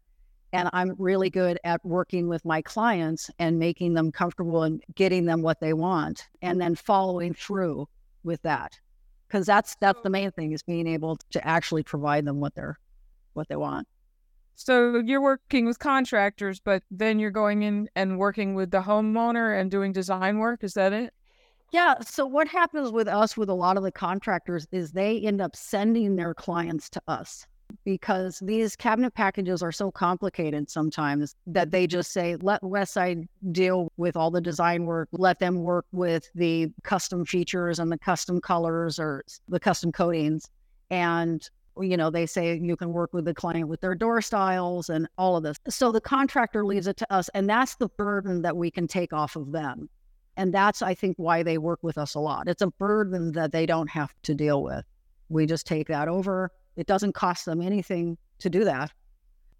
And 0.54 0.70
I'm 0.72 0.94
really 0.98 1.28
good 1.28 1.58
at 1.62 1.84
working 1.84 2.26
with 2.28 2.42
my 2.46 2.62
clients 2.62 3.30
and 3.38 3.58
making 3.58 3.92
them 3.94 4.12
comfortable 4.12 4.62
and 4.62 4.82
getting 4.94 5.26
them 5.26 5.42
what 5.42 5.60
they 5.60 5.74
want 5.74 6.26
and 6.40 6.58
then 6.58 6.74
following 6.74 7.34
through 7.34 7.86
with 8.24 8.40
that. 8.42 8.78
Cuz 9.28 9.46
that's 9.46 9.76
that's 9.76 10.00
the 10.02 10.10
main 10.10 10.30
thing 10.30 10.52
is 10.52 10.62
being 10.62 10.86
able 10.86 11.18
to 11.30 11.46
actually 11.46 11.82
provide 11.82 12.24
them 12.24 12.40
what 12.40 12.54
they're 12.54 12.78
what 13.34 13.48
they 13.48 13.56
want. 13.56 13.86
So 14.54 14.98
you're 14.98 15.22
working 15.22 15.66
with 15.66 15.78
contractors, 15.78 16.60
but 16.60 16.82
then 16.90 17.18
you're 17.18 17.30
going 17.30 17.62
in 17.62 17.88
and 17.96 18.18
working 18.18 18.54
with 18.54 18.70
the 18.70 18.80
homeowner 18.82 19.58
and 19.58 19.70
doing 19.70 19.92
design 19.92 20.38
work. 20.38 20.62
Is 20.62 20.74
that 20.74 20.92
it? 20.92 21.12
Yeah. 21.72 21.94
So 22.00 22.26
what 22.26 22.46
happens 22.48 22.92
with 22.92 23.08
us 23.08 23.36
with 23.36 23.48
a 23.48 23.54
lot 23.54 23.78
of 23.78 23.82
the 23.82 23.90
contractors 23.90 24.66
is 24.70 24.92
they 24.92 25.20
end 25.20 25.40
up 25.40 25.56
sending 25.56 26.16
their 26.16 26.34
clients 26.34 26.90
to 26.90 27.02
us. 27.08 27.46
because 27.84 28.38
these 28.40 28.76
cabinet 28.76 29.14
packages 29.14 29.62
are 29.62 29.72
so 29.72 29.90
complicated 29.90 30.70
sometimes 30.70 31.34
that 31.46 31.70
they 31.70 31.86
just 31.86 32.12
say, 32.12 32.36
let 32.36 32.62
Westside 32.62 33.26
deal 33.50 33.90
with 33.96 34.16
all 34.16 34.30
the 34.30 34.40
design 34.40 34.84
work, 34.84 35.08
let 35.12 35.38
them 35.38 35.62
work 35.62 35.86
with 35.92 36.30
the 36.34 36.68
custom 36.82 37.24
features 37.24 37.78
and 37.78 37.90
the 37.90 37.98
custom 37.98 38.40
colors 38.40 38.98
or 38.98 39.24
the 39.48 39.60
custom 39.60 39.92
coatings. 39.92 40.48
And 40.90 41.48
you 41.80 41.96
know, 41.96 42.10
they 42.10 42.26
say 42.26 42.58
you 42.58 42.76
can 42.76 42.92
work 42.92 43.12
with 43.12 43.24
the 43.24 43.34
client 43.34 43.68
with 43.68 43.80
their 43.80 43.94
door 43.94 44.20
styles 44.20 44.90
and 44.90 45.08
all 45.16 45.36
of 45.36 45.42
this. 45.42 45.58
So 45.68 45.92
the 45.92 46.00
contractor 46.00 46.64
leaves 46.64 46.86
it 46.86 46.96
to 46.98 47.12
us, 47.12 47.28
and 47.30 47.48
that's 47.48 47.76
the 47.76 47.88
burden 47.88 48.42
that 48.42 48.56
we 48.56 48.70
can 48.70 48.86
take 48.86 49.12
off 49.12 49.36
of 49.36 49.52
them. 49.52 49.88
And 50.36 50.52
that's, 50.52 50.82
I 50.82 50.94
think, 50.94 51.16
why 51.18 51.42
they 51.42 51.58
work 51.58 51.80
with 51.82 51.98
us 51.98 52.14
a 52.14 52.20
lot. 52.20 52.48
It's 52.48 52.62
a 52.62 52.68
burden 52.68 53.32
that 53.32 53.52
they 53.52 53.66
don't 53.66 53.90
have 53.90 54.12
to 54.22 54.34
deal 54.34 54.62
with. 54.62 54.84
We 55.28 55.46
just 55.46 55.66
take 55.66 55.88
that 55.88 56.08
over. 56.08 56.50
It 56.76 56.86
doesn't 56.86 57.14
cost 57.14 57.44
them 57.44 57.60
anything 57.60 58.16
to 58.38 58.50
do 58.50 58.64
that. 58.64 58.92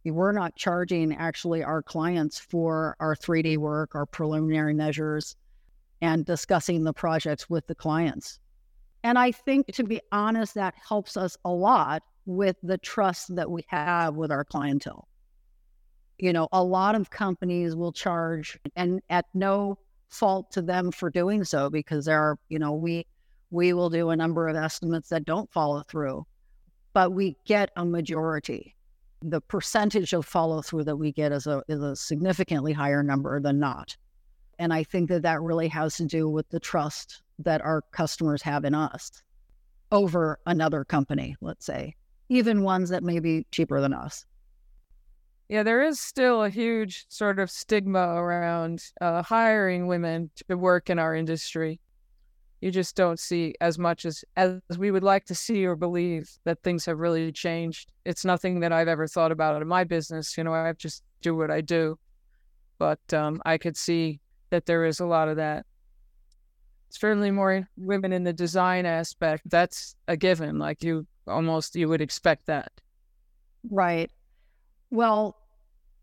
We're 0.05 0.33
not 0.33 0.57
charging 0.57 1.15
actually 1.15 1.63
our 1.63 1.83
clients 1.83 2.39
for 2.39 2.97
our 3.01 3.15
3D 3.15 3.59
work, 3.59 3.95
our 3.95 4.07
preliminary 4.07 4.75
measures, 4.75 5.37
and 6.01 6.25
discussing 6.25 6.83
the 6.83 6.93
projects 6.93 7.49
with 7.49 7.67
the 7.67 7.75
clients. 7.75 8.41
And 9.05 9.19
I 9.19 9.33
think, 9.33 9.67
to 9.75 9.85
be 9.85 10.01
honest, 10.13 10.55
that 10.55 10.75
helps 10.77 11.17
us 11.17 11.37
a 11.45 11.51
lot 11.51 12.03
with 12.25 12.57
the 12.63 12.79
trust 12.79 13.35
that 13.35 13.51
we 13.51 13.65
have 13.69 14.15
with 14.15 14.31
our 14.31 14.45
clientele. 14.45 15.09
You 16.19 16.33
know, 16.33 16.49
a 16.53 16.63
lot 16.63 16.95
of 16.95 17.11
companies 17.11 17.75
will 17.75 17.93
charge, 17.93 18.59
and 18.77 19.01
at 19.11 19.27
no 19.35 19.79
fault 20.09 20.53
to 20.53 20.63
them 20.63 20.93
for 20.93 21.11
doing 21.11 21.43
so, 21.43 21.69
because 21.69 22.05
there 22.05 22.21
are, 22.21 22.39
you 22.49 22.59
know, 22.59 22.73
we 22.73 23.07
we 23.51 23.73
will 23.73 23.91
do 23.91 24.11
a 24.11 24.17
number 24.17 24.49
of 24.49 24.57
estimates 24.57 25.09
that 25.11 25.25
don't 25.25 25.53
follow 25.53 25.83
through, 25.83 26.25
but 26.93 27.13
we 27.13 27.37
get 27.45 27.71
a 27.77 27.85
majority. 27.85 28.75
The 29.21 29.41
percentage 29.41 30.13
of 30.13 30.25
follow 30.25 30.63
through 30.63 30.85
that 30.85 30.97
we 30.97 31.13
get 31.13 31.33
is 31.33 31.47
a 31.47 31.63
is 31.67 31.83
a 31.83 31.97
significantly 31.97 32.73
higher 32.73 33.03
number 33.03 33.41
than 33.41 33.59
not. 33.59 33.97
And 34.59 34.73
I 34.73 34.85
think 34.85 35.09
that 35.09 35.23
that 35.23 35.41
really 35.43 35.69
has 35.69 35.97
to 35.97 36.07
do 36.07 36.29
with 36.29 36.49
the 36.51 36.61
trust 36.61 37.22
that 37.39 37.61
our 37.63 37.83
customers 37.93 38.43
have 38.43 38.65
in 38.65 38.75
us 38.75 39.11
over 39.91 40.39
another 40.47 40.85
company, 40.85 41.37
let's 41.41 41.67
say, 41.67 41.95
even 42.29 42.63
ones 42.63 42.89
that 42.89 43.03
may 43.03 43.21
be 43.21 43.47
cheaper 43.51 43.81
than 43.81 43.93
us. 43.93 44.25
Yeah, 45.49 45.63
there 45.63 45.83
is 45.83 46.01
still 46.01 46.43
a 46.43 46.49
huge 46.49 47.05
sort 47.09 47.39
of 47.39 47.51
stigma 47.51 48.15
around 48.15 48.83
uh, 49.03 49.23
hiring 49.23 49.87
women 49.87 50.31
to 50.49 50.57
work 50.57 50.89
in 50.89 50.99
our 50.99 51.15
industry. 51.15 51.79
You 52.63 52.71
just 52.71 52.97
don't 52.97 53.21
see 53.21 53.55
as 53.61 53.79
much 53.79 54.07
as 54.07 54.25
as 54.37 54.61
we 54.79 54.91
would 54.91 55.03
like 55.03 55.27
to 55.27 55.35
see 55.35 55.67
or 55.67 55.77
believe 55.77 56.31
that 56.45 56.63
things 56.63 56.87
have 56.87 57.01
really 57.01 57.33
changed. 57.33 57.93
It's 58.07 58.25
nothing 58.25 58.61
that 58.61 58.73
I've 58.73 58.89
ever 58.89 59.07
thought 59.07 59.33
about 59.33 59.61
in 59.61 59.69
my 59.69 59.85
business. 59.85 60.39
You 60.39 60.45
know, 60.45 60.55
I 60.55 60.73
just 60.73 61.03
do 61.21 61.37
what 61.37 61.51
I 61.51 61.61
do, 61.61 61.99
but 62.79 63.01
um, 63.13 63.43
I 63.45 63.59
could 63.59 63.77
see 63.77 64.21
that 64.51 64.65
there 64.65 64.85
is 64.87 65.01
a 65.01 65.07
lot 65.07 65.29
of 65.29 65.37
that 65.37 65.67
certainly 66.93 67.31
more 67.31 67.69
women 67.77 68.13
in 68.13 68.25
the 68.25 68.33
design 68.33 68.87
aspect. 68.87 69.49
That's 69.49 69.95
a 70.09 70.17
given. 70.17 70.59
Like 70.59 70.83
you 70.83 71.07
almost 71.27 71.75
you 71.77 71.89
would 71.89 72.01
expect 72.01 72.47
that. 72.47 72.73
Right. 73.71 74.11
Well, 74.91 75.37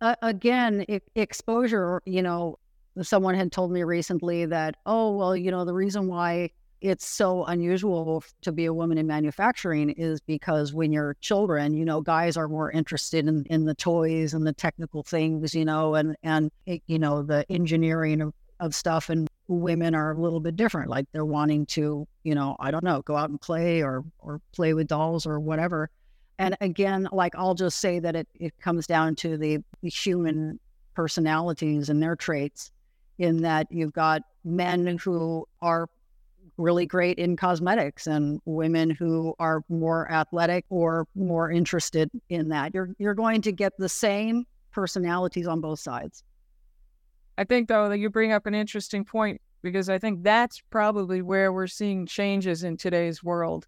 uh, 0.01 0.15
again, 0.21 0.85
exposure. 1.15 2.01
You 2.05 2.21
know, 2.21 2.59
someone 3.01 3.35
had 3.35 3.51
told 3.51 3.71
me 3.71 3.83
recently 3.83 4.45
that 4.45 4.77
oh 4.85 5.15
well, 5.15 5.35
you 5.35 5.51
know, 5.51 5.65
the 5.65 5.73
reason 5.73 6.07
why 6.07 6.51
it's 6.81 7.05
so 7.05 7.43
unusual 7.45 8.23
to 8.41 8.51
be 8.51 8.65
a 8.65 8.73
woman 8.73 8.97
in 8.97 9.05
manufacturing 9.05 9.89
is 9.89 10.21
because 10.21 10.73
when 10.73 10.93
you're 10.93 11.17
children, 11.19 11.73
you 11.73 11.83
know, 11.83 11.99
guys 11.99 12.37
are 12.37 12.47
more 12.47 12.71
interested 12.71 13.27
in, 13.27 13.45
in 13.49 13.65
the 13.65 13.75
toys 13.75 14.33
and 14.33 14.47
the 14.47 14.53
technical 14.53 15.03
things, 15.03 15.53
you 15.53 15.65
know, 15.65 15.95
and 15.95 16.15
and 16.23 16.51
you 16.65 16.99
know 16.99 17.21
the 17.21 17.45
engineering 17.49 18.21
of, 18.21 18.33
of 18.59 18.73
stuff 18.73 19.09
and 19.09 19.27
women 19.49 19.95
are 19.95 20.11
a 20.11 20.21
little 20.21 20.39
bit 20.39 20.55
different. 20.55 20.89
Like 20.89 21.07
they're 21.11 21.25
wanting 21.25 21.65
to, 21.67 22.07
you 22.23 22.35
know, 22.35 22.55
I 22.59 22.71
don't 22.71 22.83
know, 22.83 23.01
go 23.01 23.17
out 23.17 23.29
and 23.29 23.41
play 23.41 23.81
or 23.81 24.05
or 24.19 24.39
play 24.53 24.73
with 24.73 24.87
dolls 24.87 25.25
or 25.25 25.39
whatever. 25.39 25.89
And 26.37 26.55
again, 26.61 27.09
like 27.11 27.33
I'll 27.35 27.55
just 27.55 27.79
say 27.79 27.99
that 27.99 28.15
it, 28.15 28.27
it 28.35 28.53
comes 28.61 28.87
down 28.87 29.15
to 29.15 29.37
the, 29.37 29.59
human 29.81 30.59
personalities 30.93 31.89
and 31.89 32.03
their 32.03 32.15
traits 32.15 32.71
in 33.17 33.41
that 33.41 33.67
you've 33.71 33.93
got 33.93 34.21
men 34.43 34.97
who 34.97 35.47
are 35.61 35.87
really 36.57 36.85
great 36.85 37.17
in 37.17 37.37
cosmetics 37.37 38.07
and 38.07 38.41
women 38.45 38.89
who 38.89 39.33
are 39.39 39.63
more 39.69 40.11
athletic 40.11 40.65
or 40.69 41.07
more 41.15 41.49
interested 41.49 42.09
in 42.27 42.49
that. 42.49 42.73
You're 42.73 42.89
you're 42.99 43.13
going 43.13 43.41
to 43.43 43.51
get 43.51 43.73
the 43.77 43.89
same 43.89 44.45
personalities 44.71 45.47
on 45.47 45.61
both 45.61 45.79
sides. 45.79 46.23
I 47.39 47.45
think 47.45 47.69
though 47.69 47.87
that 47.87 47.99
you 47.99 48.09
bring 48.09 48.33
up 48.33 48.47
an 48.47 48.53
interesting 48.53 49.05
point 49.05 49.39
because 49.61 49.87
I 49.87 49.97
think 49.97 50.23
that's 50.23 50.61
probably 50.71 51.21
where 51.21 51.53
we're 51.53 51.67
seeing 51.67 52.05
changes 52.05 52.65
in 52.65 52.75
today's 52.75 53.23
world 53.23 53.65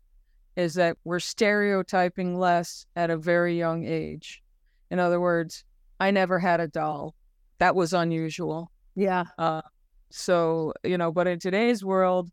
is 0.57 0.73
that 0.73 0.97
we're 1.05 1.21
stereotyping 1.21 2.37
less 2.37 2.85
at 2.97 3.09
a 3.09 3.15
very 3.15 3.57
young 3.57 3.85
age. 3.85 4.43
In 4.89 4.99
other 4.99 5.21
words, 5.21 5.63
I 6.01 6.11
never 6.11 6.37
had 6.37 6.59
a 6.59 6.67
doll. 6.67 7.15
That 7.59 7.73
was 7.73 7.93
unusual. 7.93 8.69
Yeah. 8.95 9.23
Uh, 9.37 9.61
so, 10.09 10.73
you 10.83 10.97
know, 10.97 11.09
but 11.13 11.27
in 11.27 11.39
today's 11.39 11.81
world, 11.81 12.29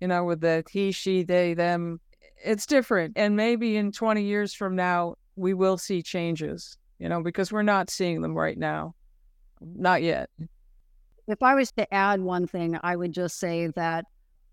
you 0.00 0.06
know, 0.06 0.22
with 0.22 0.40
the 0.40 0.62
he, 0.70 0.92
she, 0.92 1.24
they, 1.24 1.54
them, 1.54 2.00
it's 2.44 2.66
different. 2.66 3.14
And 3.16 3.34
maybe 3.34 3.76
in 3.76 3.90
20 3.90 4.22
years 4.22 4.54
from 4.54 4.76
now, 4.76 5.16
we 5.34 5.54
will 5.54 5.76
see 5.76 6.02
changes, 6.02 6.78
you 7.00 7.08
know, 7.08 7.20
because 7.20 7.50
we're 7.50 7.64
not 7.64 7.90
seeing 7.90 8.22
them 8.22 8.38
right 8.38 8.56
now. 8.56 8.94
Not 9.60 10.04
yet. 10.04 10.30
If 11.28 11.42
I 11.42 11.54
was 11.54 11.70
to 11.72 11.92
add 11.92 12.22
one 12.22 12.46
thing, 12.46 12.78
I 12.82 12.96
would 12.96 13.12
just 13.12 13.38
say 13.38 13.66
that 13.76 14.06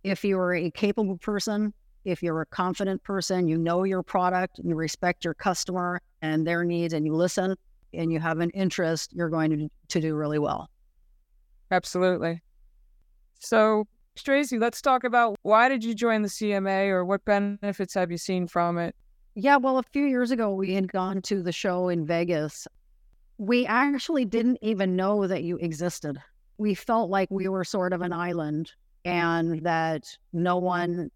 if 0.04 0.26
you're 0.26 0.54
a 0.54 0.70
capable 0.72 1.18
person, 1.18 1.74
if 2.04 2.22
you're 2.22 2.42
a 2.42 2.46
confident 2.46 3.02
person, 3.02 3.48
you 3.48 3.58
know 3.58 3.86
your 3.86 4.04
product, 4.04 4.60
you 4.62 4.76
respect 4.76 5.24
your 5.24 5.36
customer 5.36 6.02
and 6.22 6.46
their 6.46 6.66
needs, 6.66 6.94
and 6.94 7.06
you 7.06 7.16
listen 7.16 7.56
and 7.94 8.12
you 8.12 8.20
have 8.20 8.40
an 8.40 8.50
interest, 8.50 9.14
you're 9.14 9.30
going 9.30 9.52
to, 9.52 9.70
to 9.88 10.02
do 10.02 10.16
really 10.16 10.38
well. 10.38 10.70
Absolutely. 11.72 12.42
So, 13.40 13.88
Tracy, 14.18 14.60
let's 14.60 14.82
talk 14.82 15.06
about 15.06 15.38
why 15.44 15.70
did 15.70 15.82
you 15.82 15.96
join 15.96 16.24
the 16.24 16.28
CMA 16.28 16.90
or 16.90 17.06
what 17.06 17.24
benefits 17.24 17.94
have 17.94 18.12
you 18.12 18.18
seen 18.18 18.48
from 18.48 18.78
it? 18.78 18.94
Yeah, 19.36 19.56
well, 19.56 19.78
a 19.78 19.84
few 19.84 20.04
years 20.04 20.32
ago, 20.32 20.54
we 20.54 20.74
had 20.74 20.92
gone 20.92 21.22
to 21.24 21.42
the 21.42 21.54
show 21.54 21.88
in 21.88 22.06
Vegas. 22.06 22.68
We 23.38 23.66
actually 23.66 24.26
didn't 24.26 24.60
even 24.62 24.98
know 24.98 25.26
that 25.26 25.44
you 25.44 25.56
existed 25.58 26.18
we 26.58 26.74
felt 26.74 27.10
like 27.10 27.30
we 27.32 27.48
were 27.48 27.64
sort 27.64 27.94
of 27.94 28.02
an 28.02 28.14
island 28.14 28.72
and 29.04 29.64
that 29.64 30.18
no 30.34 30.58
one 30.58 31.12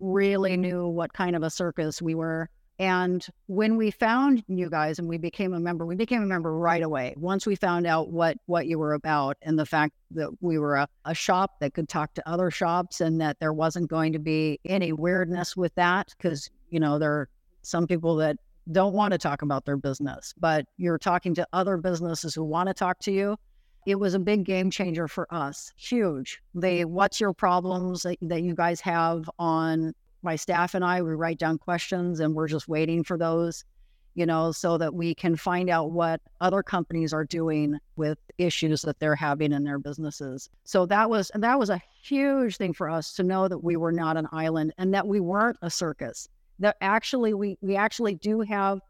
really 0.00 0.56
knew 0.56 0.86
what 0.86 1.12
kind 1.12 1.34
of 1.34 1.42
a 1.42 1.50
circus 1.50 2.02
we 2.02 2.14
were. 2.14 2.48
And 2.78 3.24
when 3.46 3.76
we 3.76 3.92
found 3.92 4.42
you 4.48 4.68
guys 4.68 4.98
and 4.98 5.08
we 5.08 5.16
became 5.16 5.54
a 5.54 5.60
member, 5.60 5.86
we 5.86 5.94
became 5.94 6.22
a 6.22 6.26
member 6.26 6.56
right 6.56 6.82
away. 6.82 7.14
Once 7.16 7.46
we 7.46 7.54
found 7.54 7.86
out 7.86 8.10
what 8.10 8.36
what 8.46 8.66
you 8.66 8.80
were 8.80 8.94
about 8.94 9.36
and 9.42 9.56
the 9.56 9.66
fact 9.66 9.94
that 10.10 10.30
we 10.40 10.58
were 10.58 10.74
a, 10.74 10.88
a 11.04 11.14
shop 11.14 11.60
that 11.60 11.74
could 11.74 11.88
talk 11.88 12.12
to 12.14 12.28
other 12.28 12.50
shops 12.50 13.00
and 13.00 13.20
that 13.20 13.38
there 13.38 13.52
wasn't 13.52 13.88
going 13.88 14.12
to 14.12 14.18
be 14.18 14.58
any 14.64 14.92
weirdness 14.92 15.56
with 15.56 15.72
that, 15.76 16.12
because 16.18 16.50
you 16.70 16.80
know, 16.80 16.98
there 16.98 17.12
are 17.12 17.28
some 17.62 17.86
people 17.86 18.16
that 18.16 18.36
don't 18.72 18.94
want 18.94 19.12
to 19.12 19.18
talk 19.18 19.42
about 19.42 19.64
their 19.64 19.76
business, 19.76 20.34
but 20.38 20.66
you're 20.76 20.98
talking 20.98 21.34
to 21.34 21.46
other 21.52 21.76
businesses 21.76 22.34
who 22.34 22.42
want 22.42 22.66
to 22.66 22.74
talk 22.74 22.98
to 22.98 23.12
you 23.12 23.36
it 23.86 23.96
was 23.96 24.14
a 24.14 24.18
big 24.18 24.44
game 24.44 24.70
changer 24.70 25.08
for 25.08 25.32
us. 25.32 25.72
Huge. 25.76 26.40
Mm-hmm. 26.50 26.60
They, 26.60 26.84
what's 26.84 27.20
your 27.20 27.32
problems 27.32 28.02
that, 28.02 28.18
that 28.22 28.42
you 28.42 28.54
guys 28.54 28.80
have 28.80 29.28
on 29.38 29.94
my 30.22 30.36
staff 30.36 30.74
and 30.74 30.84
I? 30.84 31.02
We 31.02 31.14
write 31.14 31.38
down 31.38 31.58
questions 31.58 32.20
and 32.20 32.34
we're 32.34 32.48
just 32.48 32.68
waiting 32.68 33.04
for 33.04 33.18
those, 33.18 33.64
you 34.14 34.26
know, 34.26 34.52
so 34.52 34.78
that 34.78 34.94
we 34.94 35.14
can 35.14 35.36
find 35.36 35.68
out 35.68 35.90
what 35.90 36.20
other 36.40 36.62
companies 36.62 37.12
are 37.12 37.24
doing 37.24 37.78
with 37.96 38.18
issues 38.38 38.82
that 38.82 38.98
they're 39.00 39.16
having 39.16 39.52
in 39.52 39.64
their 39.64 39.78
businesses. 39.78 40.48
So 40.64 40.86
that 40.86 41.10
was, 41.10 41.30
that 41.34 41.58
was 41.58 41.70
a 41.70 41.80
huge 42.02 42.56
thing 42.56 42.72
for 42.72 42.88
us 42.88 43.12
to 43.14 43.22
know 43.22 43.48
that 43.48 43.62
we 43.62 43.76
were 43.76 43.92
not 43.92 44.16
an 44.16 44.28
island 44.32 44.72
and 44.78 44.94
that 44.94 45.06
we 45.06 45.20
weren't 45.20 45.58
a 45.62 45.70
circus. 45.70 46.28
That 46.60 46.76
actually, 46.80 47.34
we, 47.34 47.58
we 47.60 47.76
actually 47.76 48.14
do 48.14 48.40
have 48.40 48.80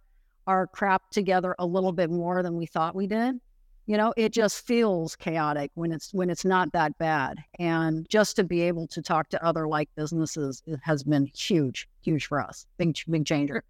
our 0.46 0.66
crap 0.66 1.10
together 1.10 1.54
a 1.58 1.64
little 1.64 1.92
bit 1.92 2.10
more 2.10 2.42
than 2.42 2.56
we 2.56 2.66
thought 2.66 2.94
we 2.94 3.06
did 3.06 3.40
you 3.86 3.96
know 3.96 4.12
it 4.16 4.32
just 4.32 4.64
feels 4.66 5.16
chaotic 5.16 5.70
when 5.74 5.92
it's 5.92 6.12
when 6.12 6.30
it's 6.30 6.44
not 6.44 6.72
that 6.72 6.96
bad 6.98 7.38
and 7.58 8.06
just 8.08 8.36
to 8.36 8.44
be 8.44 8.62
able 8.62 8.86
to 8.88 9.02
talk 9.02 9.28
to 9.28 9.44
other 9.44 9.68
like 9.68 9.88
businesses 9.96 10.62
has 10.82 11.02
been 11.02 11.26
huge 11.34 11.88
huge 12.02 12.26
for 12.26 12.40
us 12.40 12.66
big 12.78 12.96
big 13.08 13.26
changer. 13.26 13.62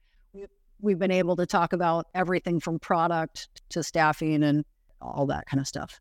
We've 0.80 0.98
been 0.98 1.10
able 1.10 1.34
to 1.36 1.46
talk 1.46 1.72
about 1.72 2.08
everything 2.14 2.60
from 2.60 2.78
product 2.78 3.48
to 3.70 3.82
staffing 3.82 4.42
and 4.42 4.66
all 5.00 5.24
that 5.26 5.46
kind 5.46 5.60
of 5.60 5.66
stuff. 5.66 5.98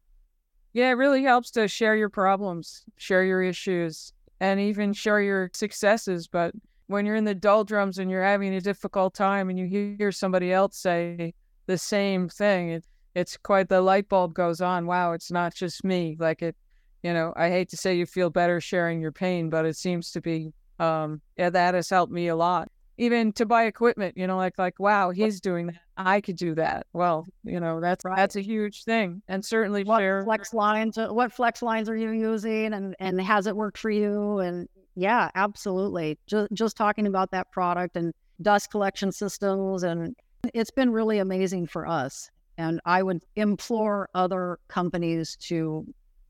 Yeah 0.74 0.90
it 0.90 0.94
really 0.94 1.24
helps 1.24 1.52
to 1.52 1.68
share 1.68 1.96
your 1.96 2.10
problems 2.10 2.84
share 2.98 3.24
your 3.24 3.42
issues 3.42 4.14
and 4.40 4.60
even 4.60 4.94
share 4.94 5.22
your 5.22 5.50
successes 5.54 6.28
but 6.28 6.54
when 6.88 7.06
you're 7.06 7.16
in 7.16 7.24
the 7.24 7.34
doldrums 7.34 7.98
and 7.98 8.12
you're 8.12 8.24
having 8.24 8.54
a 8.54 8.62
difficult 8.62 9.14
time 9.14 9.50
and 9.50 9.58
you 9.58 9.96
hear 9.98 10.12
somebody 10.12 10.52
else 10.52 10.78
say 10.78 11.34
the 11.66 11.78
same 11.78 12.30
thing, 12.30 12.82
it's 13.16 13.38
quite 13.38 13.70
the 13.70 13.82
light 13.82 14.10
bulb 14.10 14.34
goes 14.34 14.62
on. 14.62 14.86
Wow, 14.86 15.14
it's 15.14 15.32
not 15.32 15.54
just 15.54 15.84
me. 15.84 16.18
Like 16.20 16.42
it, 16.42 16.56
you 17.04 17.14
know, 17.14 17.34
I 17.36 17.50
hate 17.50 17.70
to 17.70 17.78
say 17.78 17.96
you 17.96 18.06
feel 18.06 18.30
better 18.30 18.60
sharing 18.60 19.02
your 19.02 19.12
pain, 19.12 19.50
but 19.50 19.66
it 19.66 19.76
seems 19.76 20.12
to 20.12 20.22
be, 20.22 20.54
um, 20.80 21.22
yeah, 21.38 21.50
that 21.50 21.76
has 21.76 21.90
helped 21.90 22.12
me 22.12 22.28
a 22.28 22.36
lot. 22.36 22.70
Even 22.98 23.34
to 23.34 23.46
buy 23.46 23.64
equipment, 23.64 24.16
you 24.16 24.28
know, 24.28 24.38
like 24.38 24.58
like 24.60 24.80
wow, 24.80 25.10
he's 25.10 25.42
doing 25.42 25.68
that. 25.68 25.82
I 25.98 26.22
could 26.22 26.36
do 26.36 26.54
that. 26.56 26.86
Well, 26.94 27.26
you 27.44 27.60
know, 27.60 27.80
that's 27.82 28.06
right. 28.06 28.16
that's 28.16 28.36
a 28.36 28.42
huge 28.42 28.84
thing, 28.84 29.22
and 29.28 29.44
certainly 29.44 29.84
what 29.84 30.00
share 30.00 30.24
flex 30.24 30.54
lines. 30.54 30.98
What 30.98 31.34
flex 31.34 31.64
lines 31.64 31.90
are 31.90 31.98
you 31.98 32.12
using, 32.12 32.74
and 32.74 32.96
and 33.00 33.20
has 33.20 33.48
it 33.48 33.56
worked 33.56 33.80
for 33.80 33.90
you? 33.90 34.40
And 34.40 34.70
yeah, 34.96 35.32
absolutely. 35.34 36.20
Just 36.28 36.54
just 36.54 36.78
talking 36.78 37.08
about 37.08 37.32
that 37.32 37.52
product 37.52 37.98
and 37.98 38.14
dust 38.44 38.70
collection 38.70 39.12
systems, 39.12 39.82
and 39.82 40.16
it's 40.54 40.72
been 40.72 40.92
really 40.92 41.18
amazing 41.18 41.66
for 41.66 41.88
us. 41.88 42.30
And 42.58 42.80
I 42.86 43.04
would 43.04 43.24
implore 43.36 44.10
other 44.14 44.60
companies 44.68 45.36
to, 45.42 45.86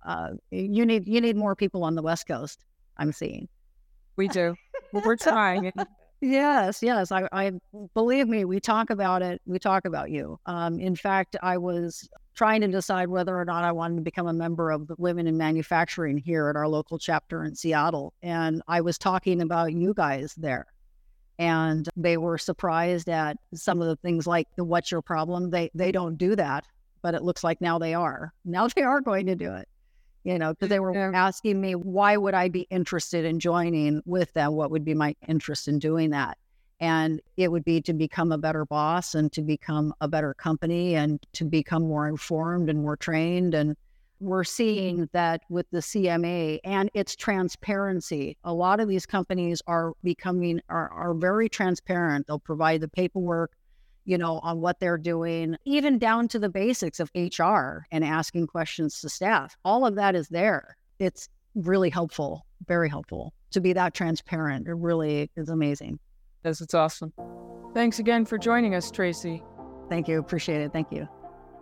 uh, 0.06 0.30
you 0.52 0.86
need 0.86 1.08
you 1.08 1.22
need 1.22 1.36
more 1.36 1.56
people 1.56 1.84
on 1.84 1.96
the 1.96 2.02
West 2.02 2.28
Coast. 2.28 2.64
I'm 2.98 3.12
seeing. 3.12 3.48
We 4.16 4.28
do. 4.28 4.56
We're 4.92 5.16
trying. 5.18 5.72
Yes, 6.24 6.82
yes. 6.82 7.12
I, 7.12 7.28
I 7.34 7.52
believe 7.94 8.30
me. 8.30 8.46
We 8.46 8.62
talk 8.62 8.90
about 8.90 9.22
it. 9.22 9.42
We 9.46 9.60
talk 9.60 9.84
about 9.84 10.10
you. 10.10 10.40
Um, 10.46 10.80
in 10.80 10.96
fact, 10.96 11.36
I 11.44 11.58
was 11.58 12.08
trying 12.34 12.62
to 12.62 12.68
decide 12.68 13.10
whether 13.10 13.38
or 13.38 13.44
not 13.44 13.66
I 13.66 13.74
wanted 13.74 13.98
to 13.98 14.02
become 14.02 14.28
a 14.28 14.34
member 14.34 14.72
of 14.72 14.88
the 14.88 14.96
Women 14.98 15.28
in 15.28 15.38
Manufacturing 15.38 16.18
here 16.18 16.50
at 16.50 16.56
our 16.56 16.68
local 16.68 16.98
chapter 16.98 17.44
in 17.44 17.56
Seattle. 17.56 18.14
And 18.22 18.62
I 18.70 18.80
was 18.80 18.98
talking 18.98 19.42
about 19.42 19.74
you 19.74 19.94
guys 19.94 20.34
there. 20.36 20.68
And 21.44 21.90
they 21.98 22.16
were 22.16 22.38
surprised 22.38 23.10
at 23.10 23.36
some 23.54 23.82
of 23.82 23.88
the 23.90 23.98
things 23.98 24.26
like 24.26 24.48
the 24.56 24.64
what's 24.64 24.92
your 24.92 25.02
problem? 25.02 25.50
They 25.50 25.70
they 25.76 25.92
don't 25.92 26.16
do 26.16 26.38
that, 26.38 26.66
but 27.02 27.16
it 27.16 27.22
looks 27.22 27.44
like 27.44 27.60
now 27.60 27.78
they 27.78 27.94
are. 27.94 28.34
Now 28.46 28.70
they 28.70 28.84
are 28.84 29.02
going 29.02 29.26
to 29.26 29.36
do 29.36 29.54
it. 29.54 29.68
You 30.24 30.40
know, 30.40 30.54
because 30.54 30.70
they 30.70 30.80
were 30.80 30.94
yeah. 30.94 31.12
asking 31.14 31.60
me 31.60 31.76
why 31.76 32.16
would 32.16 32.34
I 32.34 32.48
be 32.48 32.62
interested 32.70 33.26
in 33.26 33.42
joining 33.42 34.02
with 34.06 34.32
them? 34.32 34.54
What 34.54 34.72
would 34.72 34.86
be 34.86 34.94
my 34.94 35.18
interest 35.28 35.68
in 35.68 35.80
doing 35.80 36.12
that? 36.12 36.38
And 36.80 37.22
it 37.36 37.52
would 37.52 37.66
be 37.66 37.82
to 37.82 37.94
become 37.94 38.32
a 38.32 38.38
better 38.38 38.66
boss 38.66 39.14
and 39.14 39.30
to 39.34 39.42
become 39.42 39.94
a 40.00 40.08
better 40.08 40.34
company 40.34 40.96
and 40.96 41.20
to 41.34 41.44
become 41.44 41.84
more 41.84 42.08
informed 42.08 42.70
and 42.70 42.82
more 42.82 42.96
trained. 42.96 43.54
And 43.54 43.76
we're 44.24 44.44
seeing 44.44 44.96
mm-hmm. 44.96 45.04
that 45.14 45.42
with 45.50 45.66
the 45.72 45.80
CMA 45.80 46.60
and 46.64 46.90
its 46.94 47.16
transparency. 47.16 48.38
A 48.44 48.54
lot 48.54 48.80
of 48.80 48.88
these 48.88 49.06
companies 49.06 49.62
are 49.68 49.94
becoming 50.04 50.62
are, 50.70 50.90
are 50.90 51.14
very 51.14 51.50
transparent. 51.50 52.28
They'll 52.28 52.40
provide 52.40 52.82
the 52.82 52.88
paperwork, 52.88 53.52
you 54.06 54.18
know, 54.18 54.40
on 54.40 54.62
what 54.62 54.80
they're 54.80 54.98
doing, 54.98 55.58
even 55.66 56.00
down 56.00 56.28
to 56.30 56.40
the 56.40 56.50
basics 56.50 57.00
of 57.00 57.12
HR 57.16 57.86
and 57.92 58.04
asking 58.04 58.48
questions 58.48 59.02
to 59.02 59.10
staff. 59.10 59.56
All 59.66 59.86
of 59.86 59.96
that 59.96 60.16
is 60.16 60.30
there. 60.30 60.78
It's 61.00 61.28
really 61.56 61.90
helpful, 61.90 62.46
very 62.68 62.90
helpful 62.90 63.34
to 63.52 63.62
be 63.62 63.74
that 63.74 63.94
transparent. 63.94 64.68
It 64.68 64.76
really 64.76 65.30
is 65.36 65.50
amazing. 65.50 66.00
Yes, 66.44 66.62
it's 66.62 66.74
awesome. 66.74 67.14
Thanks 67.74 68.00
again 68.00 68.26
for 68.26 68.38
joining 68.38 68.76
us, 68.76 68.92
Tracy. 68.92 69.44
Thank 69.90 70.08
you. 70.08 70.20
Appreciate 70.20 70.62
it. 70.62 70.72
Thank 70.72 70.92
you. 70.92 71.08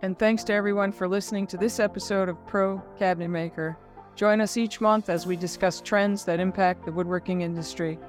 And 0.02 0.18
thanks 0.18 0.42
to 0.44 0.52
everyone 0.52 0.90
for 0.90 1.06
listening 1.06 1.46
to 1.46 1.56
this 1.56 1.78
episode 1.78 2.28
of 2.28 2.44
Pro 2.48 2.82
Cabinet 2.98 3.28
Maker. 3.28 3.76
Join 4.16 4.40
us 4.40 4.56
each 4.56 4.80
month 4.80 5.08
as 5.08 5.26
we 5.26 5.36
discuss 5.36 5.80
trends 5.80 6.24
that 6.24 6.40
impact 6.40 6.84
the 6.84 6.90
woodworking 6.90 7.42
industry. 7.42 8.00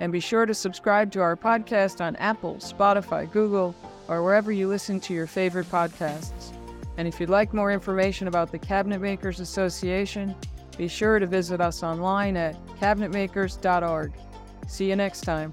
And 0.00 0.12
be 0.12 0.20
sure 0.20 0.44
to 0.44 0.52
subscribe 0.52 1.10
to 1.12 1.20
our 1.20 1.36
podcast 1.36 2.02
on 2.02 2.16
Apple, 2.16 2.56
Spotify, 2.56 3.30
Google, 3.32 3.74
or 4.08 4.22
wherever 4.22 4.52
you 4.52 4.68
listen 4.68 5.00
to 5.00 5.14
your 5.14 5.26
favorite 5.26 5.70
podcasts. 5.70 6.54
And 6.98 7.08
if 7.08 7.18
you'd 7.18 7.30
like 7.30 7.54
more 7.54 7.72
information 7.72 8.28
about 8.28 8.52
the 8.52 8.58
Cabinet 8.58 9.00
Makers 9.00 9.40
Association, 9.40 10.36
be 10.76 10.86
sure 10.86 11.18
to 11.18 11.26
visit 11.26 11.62
us 11.62 11.82
online 11.82 12.36
at 12.36 12.62
cabinetmakers.org. 12.78 14.12
See 14.66 14.90
you 14.90 14.96
next 14.96 15.22
time. 15.22 15.50